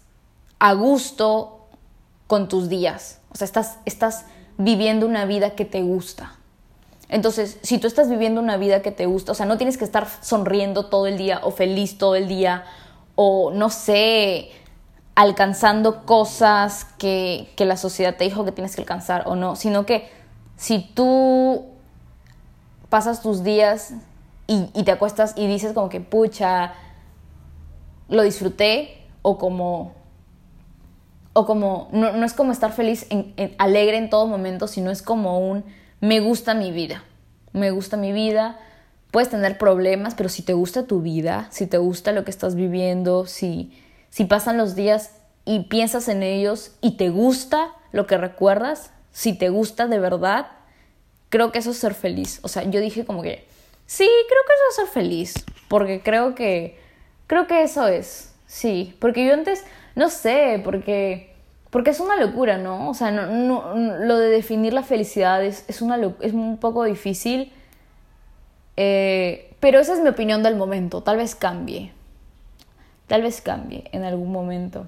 a 0.59 0.73
gusto 0.73 1.67
con 2.27 2.47
tus 2.47 2.69
días. 2.69 3.19
O 3.31 3.35
sea, 3.35 3.45
estás, 3.45 3.79
estás 3.85 4.25
viviendo 4.57 5.05
una 5.05 5.25
vida 5.25 5.51
que 5.51 5.65
te 5.65 5.81
gusta. 5.81 6.35
Entonces, 7.07 7.57
si 7.63 7.79
tú 7.79 7.87
estás 7.87 8.09
viviendo 8.09 8.39
una 8.39 8.57
vida 8.57 8.81
que 8.81 8.91
te 8.91 9.05
gusta, 9.07 9.31
o 9.31 9.35
sea, 9.35 9.45
no 9.45 9.57
tienes 9.57 9.77
que 9.77 9.85
estar 9.85 10.07
sonriendo 10.21 10.87
todo 10.87 11.07
el 11.07 11.17
día 11.17 11.39
o 11.43 11.51
feliz 11.51 11.97
todo 11.97 12.15
el 12.15 12.27
día 12.27 12.65
o 13.15 13.51
no 13.51 13.69
sé, 13.69 14.51
alcanzando 15.15 16.05
cosas 16.05 16.85
que, 16.97 17.51
que 17.55 17.65
la 17.65 17.77
sociedad 17.77 18.15
te 18.15 18.25
dijo 18.25 18.45
que 18.45 18.51
tienes 18.51 18.75
que 18.75 18.81
alcanzar 18.81 19.23
o 19.27 19.35
no, 19.35 19.55
sino 19.55 19.85
que 19.85 20.09
si 20.55 20.79
tú 20.79 21.65
pasas 22.89 23.21
tus 23.21 23.43
días 23.43 23.93
y, 24.45 24.69
y 24.73 24.83
te 24.83 24.91
acuestas 24.91 25.33
y 25.35 25.47
dices 25.47 25.73
como 25.73 25.89
que, 25.89 25.99
pucha, 25.99 26.73
lo 28.09 28.23
disfruté 28.23 28.97
o 29.21 29.37
como 29.37 29.93
o 31.33 31.45
como 31.45 31.89
no, 31.91 32.11
no 32.13 32.25
es 32.25 32.33
como 32.33 32.51
estar 32.51 32.73
feliz 32.73 33.05
en, 33.09 33.33
alegre 33.57 33.97
en 33.97 34.09
todo 34.09 34.27
momento 34.27 34.67
sino 34.67 34.91
es 34.91 35.01
como 35.01 35.39
un 35.39 35.63
me 36.01 36.19
gusta 36.19 36.53
mi 36.53 36.71
vida 36.71 37.03
me 37.53 37.71
gusta 37.71 37.97
mi 37.97 38.11
vida 38.11 38.59
puedes 39.11 39.29
tener 39.29 39.57
problemas 39.57 40.15
pero 40.15 40.29
si 40.29 40.41
te 40.41 40.53
gusta 40.53 40.87
tu 40.87 41.01
vida 41.01 41.47
si 41.51 41.67
te 41.67 41.77
gusta 41.77 42.11
lo 42.11 42.23
que 42.23 42.31
estás 42.31 42.55
viviendo 42.55 43.25
si 43.25 43.71
si 44.09 44.25
pasan 44.25 44.57
los 44.57 44.75
días 44.75 45.11
y 45.45 45.61
piensas 45.61 46.07
en 46.07 46.23
ellos 46.23 46.71
y 46.81 46.97
te 46.97 47.09
gusta 47.09 47.71
lo 47.91 48.07
que 48.07 48.17
recuerdas 48.17 48.91
si 49.11 49.33
te 49.33 49.49
gusta 49.49 49.87
de 49.87 49.99
verdad 49.99 50.47
creo 51.29 51.51
que 51.51 51.59
eso 51.59 51.71
es 51.71 51.77
ser 51.77 51.93
feliz. 51.93 52.39
O 52.43 52.47
sea 52.47 52.63
yo 52.63 52.81
dije 52.81 53.05
como 53.05 53.21
que 53.21 53.47
sí 53.85 54.07
creo 54.27 54.41
que 54.45 54.53
eso 54.53 54.63
es 54.69 54.75
ser 54.75 54.87
feliz 54.87 55.33
porque 55.67 56.01
creo 56.01 56.35
que 56.35 56.79
Creo 57.29 57.45
que 57.45 57.61
eso 57.61 57.87
es, 57.87 58.33
sí, 58.47 58.95
porque 58.97 59.23
yo 59.23 59.35
antes, 59.35 59.63
no 59.93 60.09
sé, 60.09 60.59
porque, 60.63 61.31
porque 61.69 61.91
es 61.91 61.99
una 61.99 62.15
locura, 62.15 62.57
¿no? 62.57 62.89
O 62.89 62.95
sea, 62.95 63.11
no, 63.11 63.75
lo 63.75 64.17
de 64.17 64.29
definir 64.29 64.73
la 64.73 64.81
felicidad 64.81 65.45
es, 65.45 65.63
es, 65.67 65.83
una, 65.83 65.99
es 66.21 66.33
un 66.33 66.57
poco 66.57 66.85
difícil, 66.85 67.53
eh, 68.77 69.53
pero 69.59 69.79
esa 69.79 69.93
es 69.93 69.99
mi 69.99 70.09
opinión 70.09 70.41
del 70.41 70.55
momento, 70.55 71.03
tal 71.03 71.17
vez 71.17 71.35
cambie, 71.35 71.91
tal 73.05 73.21
vez 73.21 73.41
cambie 73.41 73.83
en 73.91 74.05
algún 74.05 74.31
momento. 74.31 74.87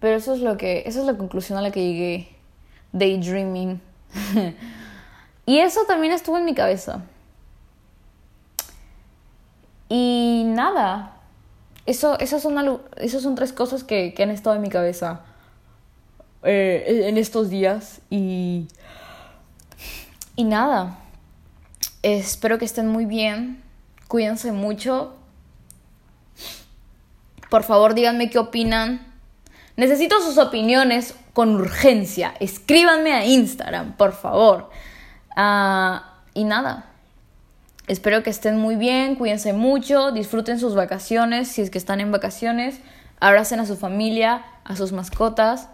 Pero 0.00 0.18
eso 0.18 0.34
es 0.34 0.40
lo 0.40 0.58
que, 0.58 0.82
esa 0.84 1.00
es 1.00 1.06
la 1.06 1.16
conclusión 1.16 1.56
a 1.56 1.62
la 1.62 1.70
que 1.70 1.82
llegué. 1.82 2.28
Daydreaming. 2.92 3.80
y 5.46 5.60
eso 5.60 5.86
también 5.86 6.12
estuvo 6.12 6.36
en 6.36 6.44
mi 6.44 6.54
cabeza. 6.54 7.06
Y 9.88 10.44
nada. 10.46 11.16
Eso, 11.86 12.18
esas, 12.18 12.42
son, 12.42 12.54
son 13.08 13.34
tres 13.34 13.52
cosas 13.52 13.84
que, 13.84 14.12
que 14.14 14.22
han 14.22 14.30
estado 14.30 14.56
en 14.56 14.62
mi 14.62 14.68
cabeza 14.68 15.22
eh, 16.42 17.04
en 17.08 17.16
estos 17.16 17.50
días. 17.50 18.00
Y. 18.10 18.68
Y 20.36 20.44
nada. 20.44 20.98
Espero 22.02 22.58
que 22.58 22.64
estén 22.64 22.88
muy 22.88 23.06
bien. 23.06 23.62
Cuídense 24.06 24.52
mucho. 24.52 25.14
Por 27.50 27.64
favor, 27.64 27.94
díganme 27.94 28.30
qué 28.30 28.38
opinan. 28.38 29.06
Necesito 29.76 30.20
sus 30.20 30.38
opiniones 30.38 31.14
con 31.32 31.54
urgencia. 31.54 32.34
Escríbanme 32.40 33.12
a 33.12 33.24
Instagram, 33.24 33.96
por 33.96 34.12
favor. 34.12 34.70
Ah, 35.36 36.18
y 36.34 36.44
nada. 36.44 36.87
Espero 37.88 38.22
que 38.22 38.28
estén 38.28 38.58
muy 38.58 38.76
bien, 38.76 39.14
cuídense 39.14 39.54
mucho, 39.54 40.12
disfruten 40.12 40.60
sus 40.60 40.74
vacaciones 40.74 41.48
si 41.48 41.62
es 41.62 41.70
que 41.70 41.78
están 41.78 42.00
en 42.00 42.12
vacaciones, 42.12 42.80
abracen 43.18 43.60
a 43.60 43.66
su 43.66 43.76
familia, 43.76 44.44
a 44.64 44.76
sus 44.76 44.92
mascotas 44.92 45.68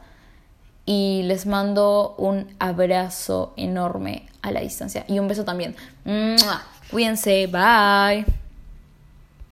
y 0.87 1.23
les 1.25 1.47
mando 1.47 2.15
un 2.17 2.55
abrazo 2.61 3.53
enorme 3.57 4.27
a 4.43 4.53
la 4.53 4.61
distancia 4.61 5.05
y 5.09 5.19
un 5.19 5.27
beso 5.27 5.45
también. 5.45 5.75
Cuídense, 6.91 7.49
bye. 7.49 8.44